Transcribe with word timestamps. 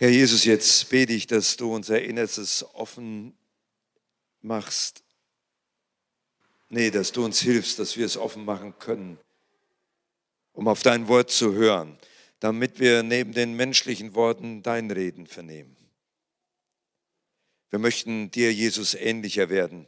Herr 0.00 0.08
Jesus, 0.08 0.46
jetzt 0.46 0.88
bete 0.88 1.12
ich, 1.12 1.26
dass 1.26 1.58
du 1.58 1.74
unser 1.74 2.00
Innerstes 2.00 2.64
offen 2.72 3.36
machst. 4.40 5.04
Nee, 6.70 6.90
dass 6.90 7.12
du 7.12 7.22
uns 7.22 7.42
hilfst, 7.42 7.78
dass 7.78 7.98
wir 7.98 8.06
es 8.06 8.16
offen 8.16 8.46
machen 8.46 8.78
können, 8.78 9.18
um 10.54 10.68
auf 10.68 10.82
dein 10.82 11.06
Wort 11.08 11.30
zu 11.30 11.52
hören, 11.52 11.98
damit 12.38 12.80
wir 12.80 13.02
neben 13.02 13.34
den 13.34 13.52
menschlichen 13.52 14.14
Worten 14.14 14.62
dein 14.62 14.90
Reden 14.90 15.26
vernehmen. 15.26 15.76
Wir 17.68 17.78
möchten 17.78 18.30
dir, 18.30 18.54
Jesus, 18.54 18.94
ähnlicher 18.94 19.50
werden 19.50 19.86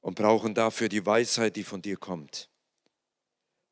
und 0.00 0.14
brauchen 0.14 0.54
dafür 0.54 0.88
die 0.88 1.04
Weisheit, 1.04 1.56
die 1.56 1.64
von 1.64 1.82
dir 1.82 1.98
kommt. 1.98 2.48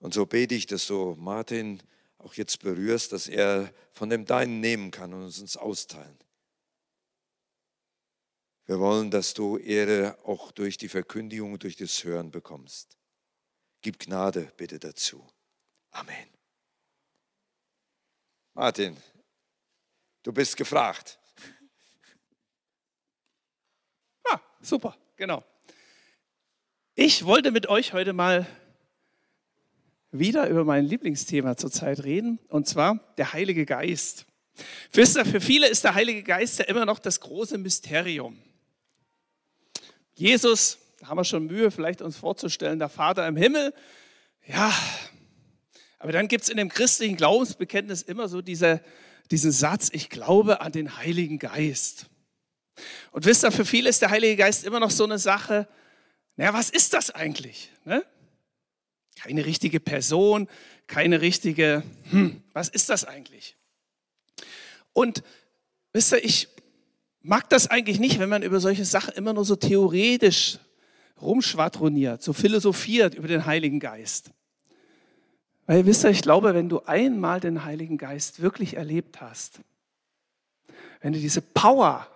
Und 0.00 0.12
so 0.12 0.26
bete 0.26 0.54
ich, 0.54 0.66
dass 0.66 0.86
du 0.86 1.16
Martin 1.18 1.82
auch 2.20 2.34
jetzt 2.34 2.60
berührst, 2.60 3.12
dass 3.12 3.28
er 3.28 3.72
von 3.92 4.10
dem 4.10 4.24
Deinen 4.24 4.60
nehmen 4.60 4.90
kann 4.90 5.12
und 5.14 5.22
uns 5.22 5.56
austeilen. 5.56 6.18
Wir 8.66 8.78
wollen, 8.78 9.10
dass 9.10 9.34
du 9.34 9.56
Ehre 9.58 10.16
auch 10.24 10.52
durch 10.52 10.76
die 10.76 10.88
Verkündigung, 10.88 11.58
durch 11.58 11.76
das 11.76 12.04
Hören 12.04 12.30
bekommst. 12.30 12.96
Gib 13.82 13.98
Gnade 13.98 14.52
bitte 14.56 14.78
dazu. 14.78 15.26
Amen. 15.90 16.28
Martin, 18.54 18.96
du 20.22 20.32
bist 20.32 20.56
gefragt. 20.56 21.18
Ah, 24.28 24.40
super, 24.60 24.96
genau. 25.16 25.42
Ich 26.94 27.24
wollte 27.24 27.50
mit 27.50 27.68
euch 27.68 27.92
heute 27.92 28.12
mal 28.12 28.46
wieder 30.12 30.48
über 30.48 30.64
mein 30.64 30.84
Lieblingsthema 30.84 31.56
zurzeit 31.56 32.04
reden, 32.04 32.38
und 32.48 32.66
zwar 32.66 33.00
der 33.16 33.32
Heilige 33.32 33.64
Geist. 33.66 34.26
Wisst 34.92 35.16
ihr, 35.16 35.24
für 35.24 35.40
viele 35.40 35.68
ist 35.68 35.84
der 35.84 35.94
Heilige 35.94 36.22
Geist 36.22 36.58
ja 36.58 36.64
immer 36.66 36.84
noch 36.84 36.98
das 36.98 37.20
große 37.20 37.58
Mysterium. 37.58 38.38
Jesus, 40.14 40.78
da 40.98 41.08
haben 41.08 41.16
wir 41.16 41.24
schon 41.24 41.46
Mühe, 41.46 41.70
vielleicht 41.70 42.02
uns 42.02 42.16
vorzustellen, 42.16 42.78
der 42.78 42.88
Vater 42.88 43.26
im 43.26 43.36
Himmel, 43.36 43.72
ja, 44.46 44.72
aber 45.98 46.12
dann 46.12 46.28
gibt 46.28 46.44
es 46.44 46.50
in 46.50 46.56
dem 46.56 46.70
christlichen 46.70 47.16
Glaubensbekenntnis 47.16 48.02
immer 48.02 48.28
so 48.28 48.42
diese, 48.42 48.82
diesen 49.30 49.52
Satz, 49.52 49.90
ich 49.92 50.08
glaube 50.08 50.60
an 50.60 50.72
den 50.72 50.96
Heiligen 50.96 51.38
Geist. 51.38 52.06
Und 53.12 53.26
wisst 53.26 53.44
ihr, 53.44 53.52
für 53.52 53.64
viele 53.64 53.88
ist 53.88 54.02
der 54.02 54.10
Heilige 54.10 54.36
Geist 54.36 54.64
immer 54.64 54.80
noch 54.80 54.90
so 54.90 55.04
eine 55.04 55.18
Sache, 55.18 55.68
naja, 56.36 56.54
was 56.54 56.70
ist 56.70 56.94
das 56.94 57.10
eigentlich? 57.10 57.70
Ne? 57.84 58.04
Keine 59.22 59.44
richtige 59.44 59.80
Person, 59.80 60.48
keine 60.86 61.20
richtige, 61.20 61.82
hm, 62.10 62.42
was 62.52 62.68
ist 62.68 62.88
das 62.88 63.04
eigentlich? 63.04 63.56
Und 64.92 65.22
wisst 65.92 66.12
ihr, 66.12 66.24
ich 66.24 66.48
mag 67.22 67.48
das 67.50 67.66
eigentlich 67.66 68.00
nicht, 68.00 68.18
wenn 68.18 68.28
man 68.28 68.42
über 68.42 68.60
solche 68.60 68.84
Sachen 68.84 69.14
immer 69.14 69.32
nur 69.32 69.44
so 69.44 69.56
theoretisch 69.56 70.58
rumschwadroniert, 71.20 72.22
so 72.22 72.32
philosophiert 72.32 73.14
über 73.14 73.28
den 73.28 73.46
Heiligen 73.46 73.78
Geist. 73.78 74.30
Weil 75.66 75.86
wisst 75.86 76.04
ihr, 76.04 76.10
ich 76.10 76.22
glaube, 76.22 76.54
wenn 76.54 76.68
du 76.68 76.80
einmal 76.80 77.40
den 77.40 77.64
Heiligen 77.64 77.98
Geist 77.98 78.40
wirklich 78.40 78.76
erlebt 78.76 79.20
hast, 79.20 79.60
wenn 81.00 81.12
du 81.12 81.18
diese 81.18 81.42
Power, 81.42 82.08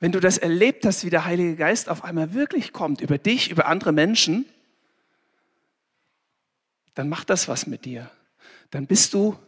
wenn 0.00 0.12
du 0.12 0.20
das 0.20 0.38
erlebt 0.38 0.84
hast, 0.84 1.04
wie 1.04 1.10
der 1.10 1.24
Heilige 1.24 1.56
Geist 1.56 1.88
auf 1.88 2.04
einmal 2.04 2.34
wirklich 2.34 2.72
kommt, 2.72 3.00
über 3.00 3.18
dich, 3.18 3.50
über 3.50 3.66
andere 3.66 3.92
Menschen, 3.92 4.46
dann 6.94 7.08
macht 7.08 7.30
das 7.30 7.48
was 7.48 7.66
mit 7.66 7.84
dir. 7.84 8.10
Dann 8.70 8.86
bist 8.86 9.14
du, 9.14 9.38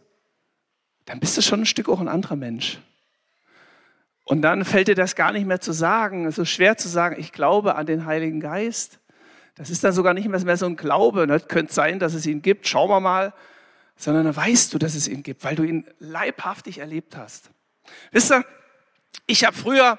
dann 1.05 1.21
bist 1.21 1.37
du 1.37 1.43
schon 1.43 1.61
ein 1.61 1.67
Stück 1.67 1.89
auch 1.89 2.01
ein 2.01 2.09
anderer 2.09 2.37
Mensch. 2.37 2.81
Und 4.25 4.43
dann 4.43 4.65
fällt 4.65 4.89
dir 4.89 4.97
das 4.97 5.15
gar 5.15 5.31
nicht 5.33 5.47
mehr 5.47 5.61
zu 5.61 5.73
sagen. 5.73 6.27
Es 6.27 6.37
ist 6.39 6.51
schwer 6.51 6.77
zu 6.77 6.89
sagen, 6.89 7.17
ich 7.19 7.33
glaube 7.33 7.77
an 7.77 7.87
den 7.87 8.07
Heiligen 8.07 8.41
Geist. 8.41 8.99
Das 9.55 9.71
ist 9.71 9.85
dann 9.85 9.93
sogar 9.93 10.15
nicht 10.15 10.29
mehr 10.29 10.57
so 10.57 10.67
ein 10.67 10.77
Glaube. 10.77 11.27
Ne? 11.27 11.39
Könnte 11.41 11.73
sein, 11.73 12.01
dass 12.01 12.13
es 12.13 12.27
ihn 12.27 12.43
gibt, 12.43 12.67
schauen 12.67 12.91
wir 12.91 13.01
mal. 13.01 13.33
Sondern 13.97 14.25
dann 14.25 14.37
weißt 14.37 14.75
du, 14.75 14.79
dass 14.79 14.95
es 14.95 15.07
ihn 15.07 15.23
gibt, 15.23 15.45
weil 15.45 15.55
du 15.55 15.63
ihn 15.63 15.87
leibhaftig 16.01 16.79
erlebt 16.79 17.17
hast. 17.17 17.51
Wisst 18.11 18.33
ihr, 18.33 18.45
ich 19.27 19.45
habe 19.45 19.57
früher 19.57 19.99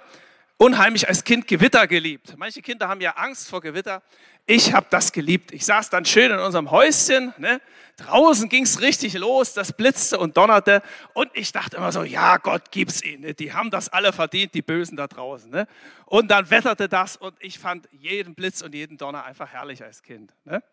unheimlich 0.57 1.07
als 1.07 1.23
Kind 1.23 1.47
Gewitter 1.47 1.87
geliebt. 1.87 2.35
Manche 2.37 2.61
Kinder 2.61 2.87
haben 2.87 3.01
ja 3.01 3.11
Angst 3.11 3.49
vor 3.49 3.61
Gewitter. 3.61 4.01
Ich 4.45 4.73
habe 4.73 4.87
das 4.89 5.11
geliebt. 5.11 5.51
Ich 5.51 5.65
saß 5.65 5.89
dann 5.89 6.05
schön 6.05 6.31
in 6.31 6.39
unserem 6.39 6.71
Häuschen. 6.71 7.33
Ne? 7.37 7.61
Draußen 7.97 8.49
ging 8.49 8.63
es 8.63 8.81
richtig 8.81 9.13
los, 9.13 9.53
das 9.53 9.73
blitzte 9.73 10.17
und 10.17 10.37
donnerte. 10.37 10.81
Und 11.13 11.29
ich 11.33 11.51
dachte 11.51 11.77
immer 11.77 11.91
so, 11.91 12.03
ja, 12.03 12.37
Gott 12.37 12.71
gib's 12.71 13.03
ihnen. 13.03 13.21
Ne? 13.21 13.33
Die 13.33 13.53
haben 13.53 13.71
das 13.71 13.89
alle 13.89 14.13
verdient, 14.13 14.53
die 14.53 14.61
Bösen 14.61 14.97
da 14.97 15.07
draußen. 15.07 15.51
Ne? 15.51 15.67
Und 16.05 16.29
dann 16.29 16.49
wetterte 16.49 16.89
das 16.89 17.17
und 17.17 17.35
ich 17.39 17.59
fand 17.59 17.87
jeden 17.91 18.35
Blitz 18.35 18.61
und 18.61 18.73
jeden 18.73 18.97
Donner 18.97 19.25
einfach 19.25 19.49
herrlich 19.49 19.83
als 19.83 20.01
Kind. 20.01 20.33
Ne? 20.45 20.63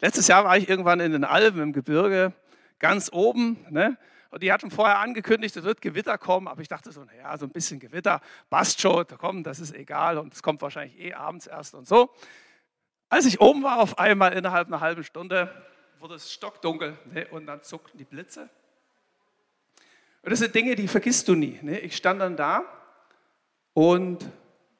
Letztes 0.00 0.28
Jahr 0.28 0.44
war 0.44 0.56
ich 0.56 0.68
irgendwann 0.68 1.00
in 1.00 1.12
den 1.12 1.24
Alpen 1.24 1.60
im 1.60 1.72
Gebirge, 1.72 2.32
ganz 2.78 3.10
oben. 3.12 3.66
Und 4.36 4.42
die 4.42 4.52
hatten 4.52 4.70
vorher 4.70 4.98
angekündigt, 4.98 5.56
es 5.56 5.64
wird 5.64 5.80
Gewitter 5.80 6.18
kommen, 6.18 6.46
aber 6.46 6.60
ich 6.60 6.68
dachte 6.68 6.92
so, 6.92 7.02
naja, 7.02 7.38
so 7.38 7.46
ein 7.46 7.52
bisschen 7.52 7.80
Gewitter, 7.80 8.20
passt 8.50 8.82
schon, 8.82 9.06
komm, 9.16 9.42
das 9.42 9.60
ist 9.60 9.74
egal 9.74 10.18
und 10.18 10.34
es 10.34 10.42
kommt 10.42 10.60
wahrscheinlich 10.60 11.00
eh 11.00 11.14
abends 11.14 11.46
erst 11.46 11.74
und 11.74 11.88
so. 11.88 12.10
Als 13.08 13.24
ich 13.24 13.40
oben 13.40 13.62
war, 13.62 13.80
auf 13.80 13.98
einmal 13.98 14.34
innerhalb 14.34 14.68
einer 14.68 14.80
halben 14.80 15.04
Stunde 15.04 15.50
wurde 16.00 16.16
es 16.16 16.30
stockdunkel 16.30 16.98
ne, 17.14 17.26
und 17.28 17.46
dann 17.46 17.62
zuckten 17.62 17.96
die 17.96 18.04
Blitze. 18.04 18.50
Und 20.20 20.32
das 20.32 20.40
sind 20.40 20.54
Dinge, 20.54 20.74
die 20.74 20.86
vergisst 20.86 21.28
du 21.28 21.34
nie. 21.34 21.58
Ne? 21.62 21.78
Ich 21.78 21.96
stand 21.96 22.20
dann 22.20 22.36
da 22.36 22.66
und 23.72 24.30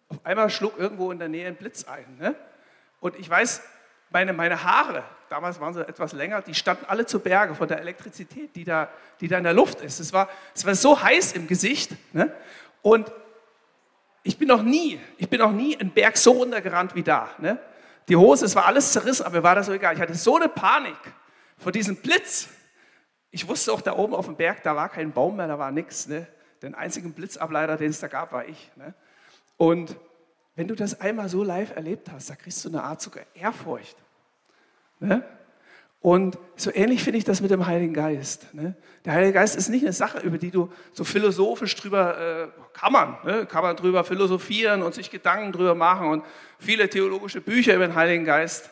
auf 0.08 0.22
einmal 0.26 0.50
schlug 0.50 0.78
irgendwo 0.78 1.10
in 1.12 1.18
der 1.18 1.30
Nähe 1.30 1.48
ein 1.48 1.56
Blitz 1.56 1.84
ein. 1.84 2.18
Ne? 2.18 2.36
Und 3.00 3.18
ich 3.18 3.30
weiß, 3.30 3.62
meine, 4.10 4.32
meine 4.32 4.62
Haare, 4.62 5.04
damals 5.28 5.60
waren 5.60 5.74
sie 5.74 5.86
etwas 5.86 6.12
länger, 6.12 6.42
die 6.42 6.54
standen 6.54 6.84
alle 6.86 7.06
zu 7.06 7.20
Berge 7.20 7.54
von 7.54 7.68
der 7.68 7.80
Elektrizität, 7.80 8.54
die 8.54 8.64
da, 8.64 8.88
die 9.20 9.28
da 9.28 9.38
in 9.38 9.44
der 9.44 9.52
Luft 9.52 9.80
ist. 9.80 10.00
Es 10.00 10.12
war, 10.12 10.28
es 10.54 10.64
war 10.64 10.74
so 10.74 11.02
heiß 11.02 11.32
im 11.32 11.46
Gesicht. 11.46 11.92
Ne? 12.12 12.32
Und 12.82 13.10
ich 14.22 14.38
bin 14.38 14.48
noch 14.48 14.62
nie, 14.62 15.00
ich 15.18 15.28
bin 15.28 15.40
noch 15.40 15.52
nie 15.52 15.76
einen 15.76 15.90
Berg 15.90 16.16
so 16.16 16.32
runtergerannt 16.32 16.94
wie 16.94 17.02
da. 17.02 17.30
Ne? 17.38 17.58
Die 18.08 18.16
Hose, 18.16 18.44
es 18.44 18.54
war 18.54 18.66
alles 18.66 18.92
zerrissen, 18.92 19.26
aber 19.26 19.38
mir 19.38 19.42
war 19.42 19.54
das 19.54 19.66
so 19.66 19.72
egal. 19.72 19.94
Ich 19.94 20.00
hatte 20.00 20.14
so 20.14 20.36
eine 20.36 20.48
Panik 20.48 20.98
vor 21.58 21.72
diesem 21.72 21.96
Blitz. 21.96 22.48
Ich 23.30 23.46
wusste 23.48 23.72
auch, 23.72 23.80
da 23.80 23.96
oben 23.96 24.14
auf 24.14 24.26
dem 24.26 24.36
Berg, 24.36 24.62
da 24.62 24.76
war 24.76 24.88
kein 24.88 25.12
Baum 25.12 25.36
mehr, 25.36 25.48
da 25.48 25.58
war 25.58 25.72
nichts. 25.72 26.06
Ne? 26.06 26.26
Den 26.62 26.74
einzigen 26.74 27.12
Blitzableiter, 27.12 27.76
den 27.76 27.90
es 27.90 28.00
da 28.00 28.08
gab, 28.08 28.32
war 28.32 28.46
ich. 28.46 28.70
Ne? 28.76 28.94
Und 29.56 29.96
wenn 30.56 30.68
du 30.68 30.74
das 30.74 31.00
einmal 31.00 31.28
so 31.28 31.44
live 31.44 31.76
erlebt 31.76 32.10
hast, 32.10 32.30
da 32.30 32.34
kriegst 32.34 32.64
du 32.64 32.70
eine 32.70 32.82
Art 32.82 33.00
sogar 33.00 33.24
Ehrfurcht. 33.34 33.96
Ne? 34.98 35.22
Und 36.00 36.38
so 36.56 36.70
ähnlich 36.72 37.04
finde 37.04 37.18
ich 37.18 37.24
das 37.24 37.42
mit 37.42 37.50
dem 37.50 37.66
Heiligen 37.66 37.92
Geist. 37.92 38.54
Ne? 38.54 38.74
Der 39.04 39.12
Heilige 39.12 39.34
Geist 39.34 39.54
ist 39.54 39.68
nicht 39.68 39.82
eine 39.82 39.92
Sache, 39.92 40.20
über 40.20 40.38
die 40.38 40.50
du 40.50 40.72
so 40.92 41.04
philosophisch 41.04 41.74
drüber, 41.76 42.18
äh, 42.18 42.48
kann 42.72 42.92
man, 42.92 43.18
ne? 43.24 43.46
kann 43.46 43.62
man 43.62 43.76
drüber 43.76 44.02
philosophieren 44.02 44.82
und 44.82 44.94
sich 44.94 45.10
Gedanken 45.10 45.52
drüber 45.52 45.74
machen 45.74 46.08
und 46.08 46.24
viele 46.58 46.88
theologische 46.88 47.42
Bücher 47.42 47.74
über 47.74 47.86
den 47.86 47.94
Heiligen 47.94 48.24
Geist 48.24 48.70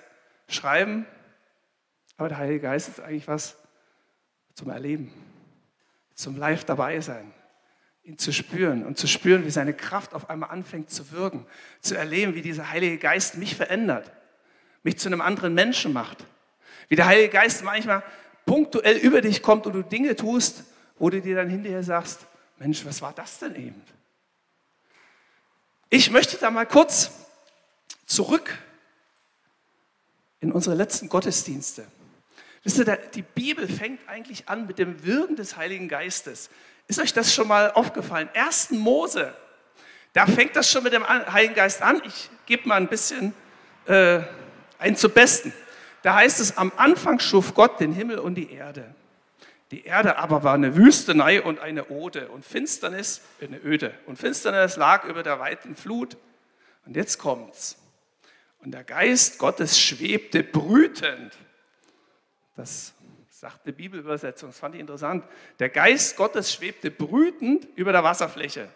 schreiben. 0.48 1.06
Aber 2.16 2.28
der 2.28 2.38
Heilige 2.38 2.60
Geist 2.60 2.88
ist 2.88 3.00
eigentlich 3.00 3.28
was 3.28 3.56
zum 4.54 4.70
Erleben, 4.70 5.12
zum 6.14 6.36
Live 6.36 6.64
dabei 6.64 7.00
sein 7.00 7.34
ihn 8.04 8.18
zu 8.18 8.32
spüren 8.32 8.84
und 8.84 8.98
zu 8.98 9.06
spüren, 9.06 9.46
wie 9.46 9.50
seine 9.50 9.72
Kraft 9.72 10.14
auf 10.14 10.28
einmal 10.28 10.50
anfängt 10.50 10.90
zu 10.90 11.10
wirken, 11.10 11.46
zu 11.80 11.96
erleben, 11.96 12.34
wie 12.34 12.42
dieser 12.42 12.70
Heilige 12.70 12.98
Geist 12.98 13.36
mich 13.38 13.56
verändert, 13.56 14.12
mich 14.82 14.98
zu 14.98 15.08
einem 15.08 15.22
anderen 15.22 15.54
Menschen 15.54 15.92
macht, 15.92 16.24
wie 16.88 16.96
der 16.96 17.06
Heilige 17.06 17.30
Geist 17.30 17.64
manchmal 17.64 18.02
punktuell 18.44 18.98
über 18.98 19.22
dich 19.22 19.42
kommt 19.42 19.66
und 19.66 19.72
du 19.72 19.82
Dinge 19.82 20.16
tust, 20.16 20.64
wo 20.98 21.08
du 21.08 21.20
dir 21.20 21.34
dann 21.34 21.48
hinterher 21.48 21.82
sagst, 21.82 22.26
Mensch, 22.58 22.84
was 22.84 23.00
war 23.00 23.14
das 23.14 23.38
denn 23.38 23.56
eben? 23.56 23.82
Ich 25.88 26.10
möchte 26.10 26.36
da 26.36 26.50
mal 26.50 26.66
kurz 26.66 27.10
zurück 28.04 28.58
in 30.40 30.52
unsere 30.52 30.76
letzten 30.76 31.08
Gottesdienste. 31.08 31.86
Wisst 32.64 32.78
ihr, 32.78 32.96
die 33.14 33.22
Bibel 33.22 33.66
fängt 33.66 34.06
eigentlich 34.08 34.48
an 34.48 34.66
mit 34.66 34.78
dem 34.78 35.04
Wirken 35.04 35.36
des 35.36 35.56
Heiligen 35.56 35.88
Geistes. 35.88 36.50
Ist 36.86 37.00
euch 37.00 37.12
das 37.12 37.32
schon 37.32 37.48
mal 37.48 37.70
aufgefallen? 37.72 38.28
1. 38.34 38.70
Mose, 38.72 39.34
da 40.12 40.26
fängt 40.26 40.54
das 40.56 40.70
schon 40.70 40.84
mit 40.84 40.92
dem 40.92 41.06
Heiligen 41.06 41.54
Geist 41.54 41.82
an. 41.82 42.00
Ich 42.04 42.30
gebe 42.46 42.68
mal 42.68 42.76
ein 42.76 42.88
bisschen 42.88 43.34
äh, 43.86 44.20
ein 44.78 44.96
zu 44.96 45.08
Besten. 45.08 45.52
Da 46.02 46.14
heißt 46.16 46.40
es, 46.40 46.56
am 46.56 46.72
Anfang 46.76 47.18
schuf 47.18 47.54
Gott 47.54 47.80
den 47.80 47.92
Himmel 47.92 48.18
und 48.18 48.34
die 48.34 48.52
Erde. 48.52 48.94
Die 49.70 49.84
Erde 49.84 50.18
aber 50.18 50.44
war 50.44 50.54
eine 50.54 50.76
Wüstenei 50.76 51.42
und 51.42 51.58
eine 51.58 51.88
Ode 51.88 52.28
und 52.28 52.44
Finsternis, 52.44 53.22
eine 53.40 53.58
Öde. 53.58 53.94
Und 54.06 54.18
Finsternis 54.18 54.76
lag 54.76 55.04
über 55.04 55.22
der 55.22 55.40
weiten 55.40 55.74
Flut. 55.74 56.16
Und 56.86 56.96
jetzt 56.96 57.18
kommt's. 57.18 57.76
Und 58.58 58.72
der 58.72 58.84
Geist 58.84 59.38
Gottes 59.38 59.80
schwebte 59.80 60.42
brütend. 60.42 61.32
Das 62.56 62.93
sagt 63.44 63.66
eine 63.66 63.74
Bibelübersetzung, 63.74 64.48
das 64.48 64.58
fand 64.58 64.74
ich 64.74 64.80
interessant. 64.80 65.22
Der 65.58 65.68
Geist 65.68 66.16
Gottes 66.16 66.50
schwebte 66.50 66.90
brütend 66.90 67.68
über 67.76 67.92
der 67.92 68.02
Wasserfläche. 68.02 68.70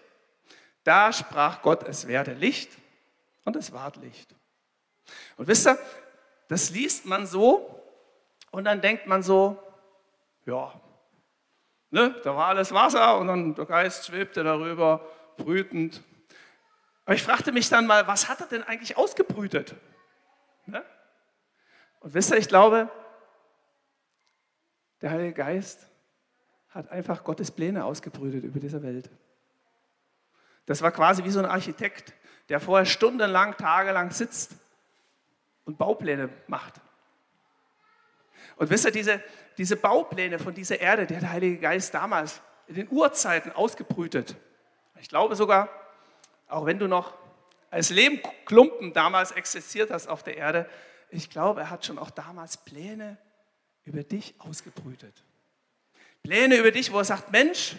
Da 0.84 1.10
sprach 1.10 1.62
Gott, 1.62 1.88
es 1.88 2.06
werde 2.06 2.34
Licht 2.34 2.70
und 3.46 3.56
es 3.56 3.72
ward 3.72 3.96
Licht. 3.96 4.34
Und 5.38 5.48
wisst 5.48 5.66
ihr, 5.66 5.78
das 6.48 6.68
liest 6.68 7.06
man 7.06 7.26
so 7.26 7.82
und 8.50 8.64
dann 8.64 8.82
denkt 8.82 9.06
man 9.06 9.22
so, 9.22 9.58
ja, 10.44 10.78
ne, 11.88 12.14
da 12.22 12.36
war 12.36 12.48
alles 12.48 12.70
Wasser 12.70 13.16
und 13.16 13.28
dann 13.28 13.54
der 13.54 13.64
Geist 13.64 14.04
schwebte 14.04 14.44
darüber, 14.44 15.00
brütend. 15.38 16.02
Aber 17.06 17.14
ich 17.14 17.22
fragte 17.22 17.52
mich 17.52 17.70
dann 17.70 17.86
mal, 17.86 18.06
was 18.06 18.28
hat 18.28 18.42
er 18.42 18.48
denn 18.48 18.64
eigentlich 18.64 18.98
ausgebrütet? 18.98 19.74
Ne? 20.66 20.84
Und 22.00 22.12
wisst 22.12 22.30
ihr, 22.32 22.36
ich 22.36 22.48
glaube, 22.48 22.90
der 25.00 25.10
Heilige 25.10 25.34
Geist 25.34 25.86
hat 26.70 26.90
einfach 26.90 27.24
Gottes 27.24 27.50
Pläne 27.50 27.84
ausgebrütet 27.84 28.44
über 28.44 28.60
diese 28.60 28.82
Welt. 28.82 29.10
Das 30.66 30.82
war 30.82 30.92
quasi 30.92 31.24
wie 31.24 31.30
so 31.30 31.38
ein 31.38 31.46
Architekt, 31.46 32.12
der 32.48 32.60
vorher 32.60 32.86
stundenlang, 32.86 33.56
tagelang 33.56 34.10
sitzt 34.10 34.52
und 35.64 35.78
Baupläne 35.78 36.28
macht. 36.46 36.74
Und 38.56 38.70
wisst 38.70 38.84
ihr, 38.84 38.90
diese, 38.90 39.22
diese 39.56 39.76
Baupläne 39.76 40.38
von 40.38 40.54
dieser 40.54 40.80
Erde, 40.80 41.06
die 41.06 41.14
hat 41.14 41.22
der 41.22 41.32
Heilige 41.32 41.58
Geist 41.58 41.94
damals 41.94 42.40
in 42.66 42.74
den 42.74 42.88
Urzeiten 42.90 43.52
ausgebrütet. 43.52 44.36
Ich 45.00 45.08
glaube 45.08 45.36
sogar, 45.36 45.68
auch 46.48 46.66
wenn 46.66 46.78
du 46.78 46.86
noch 46.88 47.14
als 47.70 47.90
Lehmklumpen 47.90 48.92
damals 48.92 49.32
existiert 49.32 49.90
hast 49.90 50.08
auf 50.08 50.22
der 50.22 50.36
Erde, 50.36 50.68
ich 51.10 51.30
glaube, 51.30 51.60
er 51.60 51.70
hat 51.70 51.86
schon 51.86 51.98
auch 51.98 52.10
damals 52.10 52.56
Pläne 52.58 53.16
über 53.88 54.02
dich 54.02 54.34
ausgebrütet. 54.38 55.24
Pläne 56.22 56.56
über 56.56 56.70
dich, 56.70 56.92
wo 56.92 56.98
er 56.98 57.04
sagt, 57.04 57.32
Mensch, 57.32 57.76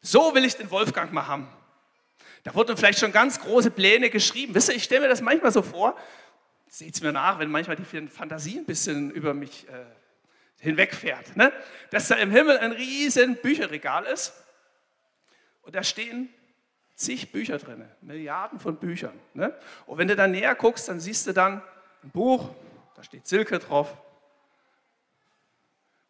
so 0.00 0.34
will 0.34 0.44
ich 0.44 0.56
den 0.56 0.70
Wolfgang 0.70 1.12
mal 1.12 1.26
haben. 1.26 1.48
Da 2.42 2.54
wurden 2.54 2.76
vielleicht 2.76 2.98
schon 2.98 3.12
ganz 3.12 3.40
große 3.40 3.70
Pläne 3.70 4.10
geschrieben. 4.10 4.54
Wisst 4.54 4.68
ihr, 4.68 4.74
ich 4.74 4.84
stelle 4.84 5.02
mir 5.02 5.08
das 5.08 5.22
manchmal 5.22 5.52
so 5.52 5.62
vor, 5.62 5.96
seht 6.68 6.94
es 6.94 7.00
mir 7.00 7.12
nach, 7.12 7.38
wenn 7.38 7.50
manchmal 7.50 7.76
die 7.76 7.84
Fantasie 8.08 8.58
ein 8.58 8.66
bisschen 8.66 9.12
über 9.12 9.32
mich 9.32 9.66
äh, 9.68 9.84
hinwegfährt, 10.58 11.36
ne? 11.36 11.52
dass 11.90 12.08
da 12.08 12.16
im 12.16 12.30
Himmel 12.30 12.58
ein 12.58 12.72
riesen 12.72 13.36
Bücherregal 13.36 14.04
ist 14.06 14.34
und 15.62 15.74
da 15.74 15.84
stehen 15.84 16.28
zig 16.96 17.30
Bücher 17.30 17.58
drin, 17.58 17.88
Milliarden 18.00 18.58
von 18.58 18.76
Büchern. 18.76 19.18
Ne? 19.34 19.56
Und 19.86 19.98
wenn 19.98 20.08
du 20.08 20.16
dann 20.16 20.32
näher 20.32 20.54
guckst, 20.54 20.88
dann 20.88 21.00
siehst 21.00 21.26
du 21.26 21.32
dann 21.32 21.62
ein 22.02 22.10
Buch, 22.10 22.50
da 22.96 23.04
steht 23.04 23.26
Silke 23.26 23.58
drauf, 23.58 23.96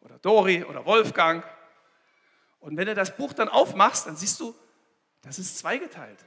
oder 0.05 0.19
Dori 0.19 0.65
oder 0.65 0.85
Wolfgang. 0.85 1.45
Und 2.61 2.77
wenn 2.77 2.87
du 2.87 2.95
das 2.95 3.17
Buch 3.17 3.33
dann 3.33 3.49
aufmachst, 3.49 4.07
dann 4.07 4.17
siehst 4.17 4.39
du, 4.41 4.55
das 5.23 5.39
ist 5.39 5.59
zweigeteilt. 5.59 6.19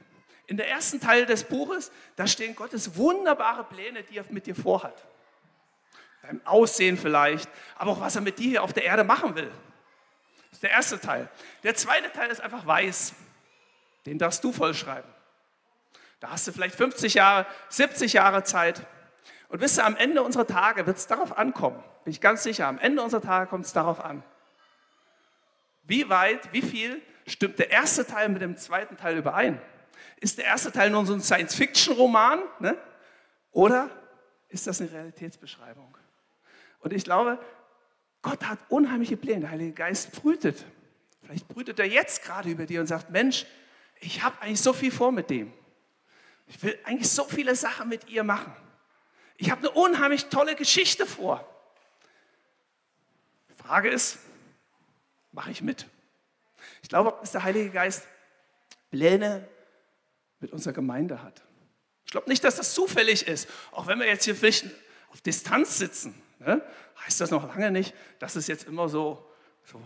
In 0.46 0.56
der 0.56 0.68
ersten 0.68 1.00
Teil 1.00 1.26
des 1.26 1.44
Buches, 1.44 1.92
da 2.16 2.26
stehen 2.26 2.54
Gottes 2.54 2.96
wunderbare 2.96 3.64
Pläne, 3.64 4.02
die 4.02 4.18
er 4.18 4.24
mit 4.30 4.46
dir 4.46 4.54
vorhat. 4.54 5.06
Dein 6.22 6.44
Aussehen 6.46 6.96
vielleicht, 6.96 7.48
aber 7.76 7.92
auch 7.92 8.00
was 8.00 8.16
er 8.16 8.22
mit 8.22 8.38
dir 8.38 8.50
hier 8.50 8.62
auf 8.62 8.72
der 8.72 8.84
Erde 8.84 9.04
machen 9.04 9.34
will. 9.34 9.50
Das 10.48 10.52
ist 10.52 10.62
der 10.62 10.70
erste 10.70 10.98
Teil. 10.98 11.28
Der 11.62 11.74
zweite 11.74 12.10
Teil 12.12 12.30
ist 12.30 12.40
einfach 12.40 12.66
weiß. 12.66 13.14
Den 14.06 14.18
darfst 14.18 14.42
du 14.42 14.52
vollschreiben. 14.52 15.10
Da 16.20 16.30
hast 16.30 16.46
du 16.46 16.52
vielleicht 16.52 16.74
50 16.74 17.14
Jahre, 17.14 17.46
70 17.68 18.14
Jahre 18.14 18.42
Zeit. 18.42 18.86
Und 19.48 19.60
wisst 19.60 19.78
ihr, 19.78 19.86
am 19.86 19.96
Ende 19.96 20.22
unserer 20.22 20.46
Tage 20.46 20.86
wird 20.86 20.98
es 20.98 21.06
darauf 21.06 21.36
ankommen, 21.36 21.82
bin 22.04 22.12
ich 22.12 22.20
ganz 22.20 22.42
sicher, 22.42 22.66
am 22.66 22.78
Ende 22.78 23.02
unserer 23.02 23.22
Tage 23.22 23.48
kommt 23.48 23.64
es 23.64 23.72
darauf 23.72 24.04
an, 24.04 24.22
wie 25.84 26.08
weit, 26.10 26.52
wie 26.52 26.62
viel 26.62 27.00
stimmt 27.26 27.58
der 27.58 27.70
erste 27.70 28.06
Teil 28.06 28.28
mit 28.28 28.42
dem 28.42 28.56
zweiten 28.56 28.96
Teil 28.96 29.16
überein? 29.16 29.60
Ist 30.20 30.38
der 30.38 30.44
erste 30.44 30.70
Teil 30.70 30.90
nur 30.90 31.06
so 31.06 31.14
ein 31.14 31.22
Science-Fiction-Roman? 31.22 32.40
Ne? 32.60 32.76
Oder 33.52 33.90
ist 34.48 34.66
das 34.66 34.80
eine 34.80 34.92
Realitätsbeschreibung? 34.92 35.96
Und 36.80 36.92
ich 36.92 37.04
glaube, 37.04 37.38
Gott 38.22 38.44
hat 38.44 38.58
unheimliche 38.68 39.16
Pläne. 39.16 39.40
Der 39.40 39.50
Heilige 39.50 39.72
Geist 39.72 40.12
brütet. 40.12 40.64
Vielleicht 41.22 41.48
brütet 41.48 41.78
er 41.78 41.86
jetzt 41.86 42.22
gerade 42.22 42.50
über 42.50 42.66
dir 42.66 42.80
und 42.80 42.86
sagt, 42.86 43.10
Mensch, 43.10 43.46
ich 44.00 44.22
habe 44.22 44.40
eigentlich 44.42 44.60
so 44.60 44.72
viel 44.72 44.90
vor 44.90 45.12
mit 45.12 45.30
dem. 45.30 45.52
Ich 46.46 46.62
will 46.62 46.78
eigentlich 46.84 47.10
so 47.10 47.24
viele 47.24 47.54
Sachen 47.54 47.88
mit 47.88 48.08
ihr 48.08 48.24
machen. 48.24 48.52
Ich 49.38 49.50
habe 49.50 49.60
eine 49.60 49.70
unheimlich 49.70 50.26
tolle 50.26 50.56
Geschichte 50.56 51.06
vor. 51.06 51.46
Die 53.48 53.62
Frage 53.62 53.88
ist, 53.88 54.18
mache 55.32 55.52
ich 55.52 55.62
mit? 55.62 55.86
Ich 56.82 56.88
glaube, 56.88 57.16
dass 57.20 57.32
der 57.32 57.44
Heilige 57.44 57.70
Geist 57.70 58.06
Pläne 58.90 59.48
mit 60.40 60.52
unserer 60.52 60.72
Gemeinde 60.72 61.22
hat. 61.22 61.42
Ich 62.04 62.10
glaube 62.10 62.28
nicht, 62.28 62.42
dass 62.42 62.56
das 62.56 62.74
zufällig 62.74 63.28
ist. 63.28 63.48
Auch 63.70 63.86
wenn 63.86 64.00
wir 64.00 64.06
jetzt 64.06 64.24
hier 64.24 64.34
vielleicht 64.34 64.66
auf 65.10 65.20
Distanz 65.20 65.78
sitzen, 65.78 66.20
ne, 66.40 66.60
heißt 67.04 67.20
das 67.20 67.30
noch 67.30 67.46
lange 67.48 67.70
nicht, 67.70 67.94
dass 68.18 68.34
es 68.34 68.48
jetzt 68.48 68.66
immer 68.66 68.88
so, 68.88 69.24
so 69.64 69.80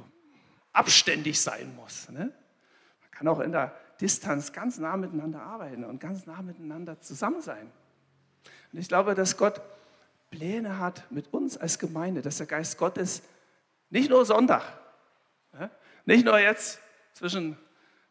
abständig 0.73 1.41
sein 1.41 1.75
muss. 1.77 2.09
Ne? 2.09 2.33
Man 3.01 3.11
kann 3.11 3.29
auch 3.29 3.41
in 3.41 3.53
der 3.53 3.79
Distanz 4.01 4.53
ganz 4.53 4.79
nah 4.79 4.97
miteinander 4.97 5.43
arbeiten 5.43 5.85
und 5.85 6.01
ganz 6.01 6.25
nah 6.25 6.41
miteinander 6.41 7.01
zusammen 7.01 7.43
sein. 7.43 7.71
Und 8.73 8.79
ich 8.79 8.89
glaube, 8.89 9.15
dass 9.15 9.37
Gott 9.37 9.61
Pläne 10.31 10.79
hat 10.79 11.11
mit 11.11 11.33
uns 11.33 11.59
als 11.59 11.79
Gemeinde, 11.79 12.23
dass 12.23 12.39
der 12.39 12.47
Geist 12.47 12.79
Gottes 12.79 13.23
nicht 13.91 14.09
nur 14.09 14.25
Sonntag, 14.25 14.63
nicht 16.07 16.25
nur 16.25 16.39
jetzt 16.39 16.81
zwischen 17.13 17.59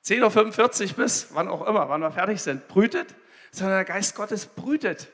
10.45 0.05 0.89
Uhr 0.89 0.95
bis 0.97 1.33
wann 1.33 1.47
auch 1.47 1.67
immer, 1.67 1.89
wann 1.89 2.01
wir 2.01 2.11
fertig 2.11 2.41
sind, 2.41 2.67
brütet, 2.67 3.15
sondern 3.51 3.77
der 3.77 3.85
Geist 3.85 4.15
Gottes 4.15 4.45
brütet 4.45 5.07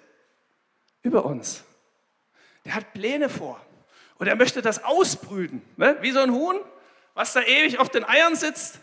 über 1.01 1.25
uns. 1.25 1.63
Der 2.65 2.75
hat 2.75 2.93
Pläne 2.93 3.29
vor 3.29 3.59
und 4.17 4.27
er 4.27 4.35
möchte 4.35 4.61
das 4.61 4.83
ausbrüten, 4.83 5.61
ne? 5.77 5.97
wie 6.01 6.11
so 6.11 6.19
ein 6.19 6.31
Huhn, 6.31 6.59
was 7.13 7.33
da 7.33 7.41
ewig 7.41 7.79
auf 7.79 7.89
den 7.89 8.03
Eiern 8.03 8.35
sitzt 8.35 8.79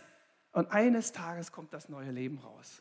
und 0.52 0.70
eines 0.70 1.12
Tages 1.12 1.52
kommt 1.52 1.75
das 1.75 1.88
neue 1.88 2.11
Leben 2.11 2.38
raus. 2.38 2.81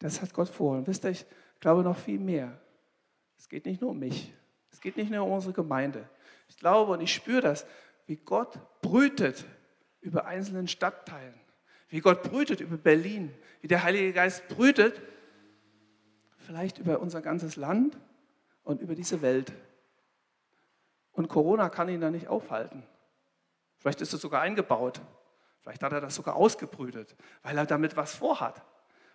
Das 0.00 0.20
hat 0.20 0.32
Gott 0.32 0.48
vor. 0.48 0.76
Und 0.76 0.86
wisst 0.86 1.04
ihr, 1.04 1.16
glaube 1.60 1.82
noch 1.82 1.96
viel 1.96 2.18
mehr. 2.18 2.58
Es 3.36 3.48
geht 3.48 3.66
nicht 3.66 3.80
nur 3.80 3.90
um 3.90 3.98
mich. 3.98 4.32
Es 4.70 4.80
geht 4.80 4.96
nicht 4.96 5.10
nur 5.10 5.24
um 5.24 5.32
unsere 5.32 5.52
Gemeinde. 5.52 6.08
Ich 6.48 6.56
glaube 6.56 6.92
und 6.92 7.00
ich 7.00 7.12
spüre 7.12 7.40
das, 7.40 7.66
wie 8.06 8.16
Gott 8.16 8.58
brütet 8.80 9.44
über 10.00 10.26
einzelnen 10.26 10.68
Stadtteilen, 10.68 11.34
wie 11.88 12.00
Gott 12.00 12.22
brütet 12.22 12.60
über 12.60 12.76
Berlin, 12.76 13.34
wie 13.60 13.68
der 13.68 13.82
Heilige 13.82 14.12
Geist 14.12 14.46
brütet 14.48 15.00
vielleicht 16.48 16.78
über 16.78 17.00
unser 17.00 17.20
ganzes 17.20 17.56
Land 17.56 17.98
und 18.64 18.80
über 18.80 18.94
diese 18.94 19.20
Welt. 19.20 19.52
Und 21.12 21.28
Corona 21.28 21.68
kann 21.68 21.90
ihn 21.90 22.00
da 22.00 22.10
nicht 22.10 22.28
aufhalten. 22.28 22.82
Vielleicht 23.76 24.00
ist 24.00 24.14
es 24.14 24.22
sogar 24.22 24.40
eingebaut. 24.40 25.02
Vielleicht 25.60 25.82
hat 25.82 25.92
er 25.92 26.00
das 26.00 26.14
sogar 26.14 26.36
ausgebrütet, 26.36 27.14
weil 27.42 27.58
er 27.58 27.66
damit 27.66 27.98
was 27.98 28.14
vorhat. 28.14 28.62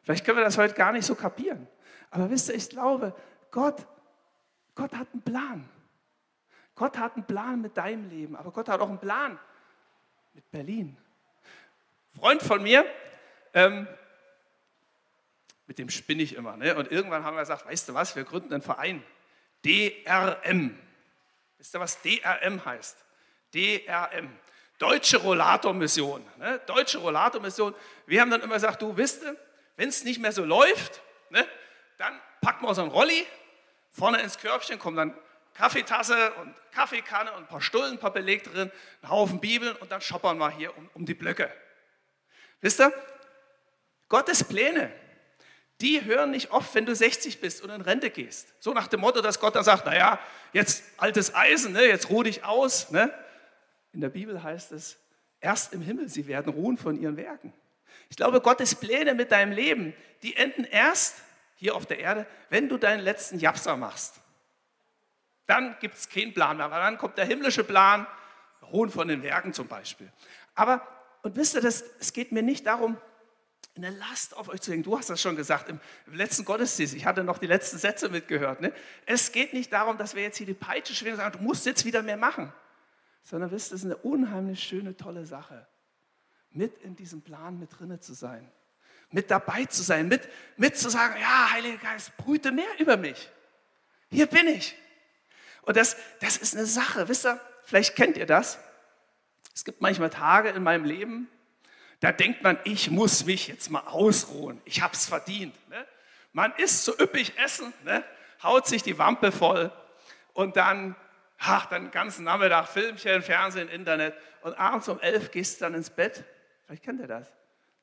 Vielleicht 0.04 0.26
können 0.26 0.38
wir 0.38 0.44
das 0.44 0.58
heute 0.58 0.74
gar 0.74 0.92
nicht 0.92 1.06
so 1.06 1.16
kapieren. 1.16 1.68
Aber 2.12 2.30
wisst 2.30 2.50
ihr, 2.50 2.56
ich 2.56 2.70
glaube, 2.70 3.16
Gott, 3.52 3.88
Gott 4.76 4.94
hat 4.94 5.08
einen 5.14 5.22
Plan. 5.22 5.70
Gott 6.76 6.98
hat 6.98 7.16
einen 7.16 7.26
Plan 7.26 7.62
mit 7.62 7.78
deinem 7.78 8.10
Leben, 8.10 8.36
aber 8.36 8.52
Gott 8.52 8.68
hat 8.68 8.82
auch 8.82 8.90
einen 8.90 9.00
Plan 9.00 9.40
mit 10.34 10.50
Berlin. 10.52 10.98
Freund 12.16 12.42
von 12.42 12.62
mir, 12.62 12.86
ähm, 13.54 13.88
mit 15.68 15.78
dem 15.78 15.90
spinne 15.90 16.24
ich 16.24 16.36
immer. 16.36 16.58
Ne? 16.58 16.76
Und 16.76 16.92
irgendwann 16.92 17.24
haben 17.24 17.36
wir 17.36 17.42
gesagt, 17.42 17.66
weißt 17.66 17.90
du 17.90 17.94
was, 17.94 18.16
wir 18.16 18.24
gründen 18.24 18.54
einen 18.54 18.62
Verein. 18.62 19.04
DRM. 19.66 20.78
Wisst 21.58 21.76
ihr, 21.76 21.80
was 21.80 22.02
DRM 22.02 22.66
heißt? 22.66 22.98
DRM. 23.54 24.30
Deutsche 24.78 25.18
Rollator-Mission. 25.18 26.26
Ne? 26.38 26.60
Deutsche 26.66 26.98
Rollator-Mission. 26.98 27.74
Wir 28.06 28.22
haben 28.22 28.32
dann 28.32 28.42
immer 28.42 28.56
gesagt, 28.56 28.82
du 28.82 28.98
wisst, 28.98 29.24
wenn 29.76 29.90
es 29.90 30.04
nicht 30.04 30.20
mehr 30.20 30.32
so 30.32 30.44
läuft, 30.44 31.02
ne, 31.30 31.48
dann 31.98 32.20
packen 32.42 32.66
wir 32.66 32.78
einen 32.78 32.92
Rolli, 32.92 33.26
vorne 33.92 34.22
ins 34.22 34.38
Körbchen 34.38 34.80
kommt 34.80 34.98
dann 34.98 35.18
Kaffeetasse 35.54 36.34
und 36.34 36.54
Kaffeekanne 36.72 37.32
und 37.34 37.44
ein 37.44 37.48
paar 37.48 37.62
Stullen, 37.62 37.94
ein 37.94 38.00
paar 38.00 38.14
Beleg 38.14 38.44
drin, 38.44 38.72
ein 39.02 39.10
Haufen 39.10 39.40
Bibeln 39.40 39.76
und 39.76 39.92
dann 39.92 40.02
shoppern 40.02 40.38
wir 40.38 40.50
hier 40.50 40.76
um, 40.76 40.90
um 40.94 41.06
die 41.06 41.14
Blöcke. 41.14 41.52
Wisst 42.62 42.80
ihr, 42.80 42.92
Gottes 44.10 44.44
Pläne, 44.44 44.92
die 45.82 46.04
hören 46.04 46.32
nicht 46.32 46.52
oft, 46.52 46.74
wenn 46.76 46.86
du 46.86 46.96
60 46.96 47.42
bist 47.42 47.62
und 47.62 47.70
in 47.70 47.82
Rente 47.82 48.10
gehst. 48.10 48.54
So 48.60 48.74
nach 48.74 48.88
dem 48.88 49.02
Motto, 49.02 49.22
dass 49.22 49.40
Gott 49.40 49.56
dann 49.56 49.64
sagt, 49.64 49.86
naja, 49.86 50.20
jetzt 50.54 50.84
altes 50.98 51.36
Eisen, 51.36 51.74
ne, 51.74 51.84
jetzt 51.84 52.10
ruh 52.10 52.24
dich 52.24 52.44
aus. 52.44 52.90
Ne? 52.92 53.14
In 53.92 54.02
der 54.02 54.10
Bibel 54.10 54.42
heißt 54.42 54.72
es, 54.72 54.98
erst 55.40 55.74
im 55.74 55.82
Himmel, 55.82 56.10
sie 56.10 56.28
werden 56.28 56.54
ruhen 56.54 56.78
von 56.78 57.00
ihren 57.00 57.18
Werken. 57.18 57.54
Ich 58.10 58.18
glaube, 58.18 58.42
Gottes 58.42 58.76
Pläne 58.76 59.14
mit 59.14 59.32
deinem 59.32 59.52
Leben, 59.52 59.94
die 60.22 60.36
enden 60.36 60.64
erst 60.64 61.16
hier 61.56 61.76
auf 61.76 61.86
der 61.86 62.00
Erde, 62.00 62.26
wenn 62.50 62.70
du 62.70 62.78
deinen 62.78 63.00
letzten 63.02 63.40
Japser 63.40 63.78
machst. 63.78 64.16
Dann 65.46 65.76
gibt 65.80 65.96
es 65.96 66.10
keinen 66.10 66.34
Plan 66.34 66.58
mehr, 66.58 66.72
weil 66.72 66.82
dann 66.82 66.98
kommt 66.98 67.18
der 67.18 67.26
himmlische 67.26 67.64
Plan, 67.64 68.08
Ruhen 68.72 68.90
von 68.90 69.08
den 69.08 69.24
Werken 69.24 69.54
zum 69.54 69.68
Beispiel. 69.68 70.12
Aber, 70.56 70.86
und 71.22 71.36
wisst 71.36 71.56
ihr, 71.56 71.62
das, 71.62 71.84
es 72.00 72.14
geht 72.14 72.32
mir 72.32 72.44
nicht 72.44 72.66
darum, 72.66 72.98
eine 73.76 73.90
Last 73.90 74.38
auf 74.38 74.50
euch 74.50 74.62
zu 74.62 74.72
legen. 74.72 74.84
Du 74.84 74.98
hast 74.98 75.10
das 75.10 75.22
schon 75.22 75.36
gesagt 75.36 75.70
im, 75.70 75.80
im 76.06 76.14
letzten 76.14 76.46
Gottesdienst. 76.46 76.94
Ich 76.94 77.06
hatte 77.06 77.24
noch 77.24 77.40
die 77.40 77.48
letzten 77.48 77.78
Sätze 77.78 78.10
mitgehört. 78.10 78.62
Ne? 78.62 78.72
Es 79.06 79.32
geht 79.32 79.54
nicht 79.54 79.74
darum, 79.74 79.98
dass 79.98 80.16
wir 80.16 80.22
jetzt 80.22 80.38
hier 80.38 80.46
die 80.46 80.54
Peitsche 80.54 80.94
schwingen 80.94 81.16
und 81.16 81.22
sagen, 81.22 81.38
du 81.38 81.44
musst 81.44 81.66
jetzt 81.66 81.84
wieder 81.84 82.04
mehr 82.04 82.18
machen. 82.18 82.54
Sondern 83.24 83.52
wisst, 83.52 83.72
ihr, 83.72 83.76
es 83.76 83.82
ist 83.82 83.86
eine 83.86 83.98
unheimlich 83.98 84.62
schöne, 84.62 84.96
tolle 84.96 85.26
Sache, 85.26 85.66
mit 86.56 86.78
in 86.80 86.96
diesem 86.96 87.22
Plan 87.22 87.60
mit 87.60 87.70
drinne 87.78 88.00
zu 88.00 88.14
sein. 88.14 88.50
Mit 89.10 89.30
dabei 89.30 89.66
zu 89.66 89.84
sein, 89.84 90.08
mit, 90.08 90.28
mit 90.58 90.78
zu 90.78 90.90
sagen, 90.90 91.16
ja, 91.20 91.52
Heiliger 91.52 91.78
Geist, 91.78 92.16
brüte 92.18 92.52
mehr 92.52 92.80
über 92.80 92.98
mich. 92.98 93.30
Hier 94.10 94.26
bin 94.26 94.48
ich. 94.48 94.76
Und 95.62 95.78
das, 95.78 95.98
das 96.20 96.38
ist 96.38 96.56
eine 96.56 96.66
Sache, 96.66 97.08
wisst 97.08 97.26
ihr, 97.26 97.40
vielleicht 97.64 97.96
kennt 97.96 98.18
ihr 98.18 98.26
das. 98.26 98.60
Es 99.54 99.64
gibt 99.64 99.82
manchmal 99.82 100.10
Tage 100.10 100.50
in 100.50 100.64
meinem 100.64 100.84
Leben, 100.84 101.30
da 102.00 102.12
denkt 102.12 102.44
man, 102.44 102.60
ich 102.66 102.92
muss 102.92 103.26
mich 103.26 103.48
jetzt 103.48 103.70
mal 103.70 103.82
ausruhen. 103.88 104.62
Ich 104.66 104.82
habe 104.82 104.94
es 104.94 105.06
verdient. 105.06 105.56
Ne? 105.70 105.88
Man 106.34 106.52
isst 106.58 106.84
so 106.84 106.92
üppig 107.00 107.38
essen, 107.38 107.72
ne? 107.86 108.04
haut 108.44 108.68
sich 108.68 108.84
die 108.84 108.98
Wampe 108.98 109.32
voll 109.32 109.72
und 110.34 110.58
dann, 110.58 110.98
ach, 111.40 111.68
dann 111.68 111.86
den 111.86 111.92
ganzen 111.92 112.26
Nachmittag 112.26 112.68
Filmchen, 112.68 113.22
Fernsehen, 113.22 113.70
Internet 113.70 114.16
und 114.42 114.54
abends 114.60 114.90
um 114.90 115.00
elf 115.00 115.32
gehst 115.32 115.62
du 115.62 115.66
dann 115.66 115.76
ins 115.76 115.90
Bett. 115.90 116.26
Vielleicht 116.66 116.84
kennt 116.84 117.00
ihr 117.00 117.08
das. 117.08 117.32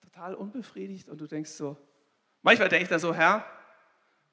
Total 0.00 0.34
unbefriedigt 0.34 1.08
und 1.08 1.20
du 1.20 1.26
denkst 1.26 1.50
so, 1.50 1.76
manchmal 2.42 2.68
denke 2.68 2.84
ich 2.84 2.88
dann 2.88 3.00
so, 3.00 3.14
Herr, 3.14 3.44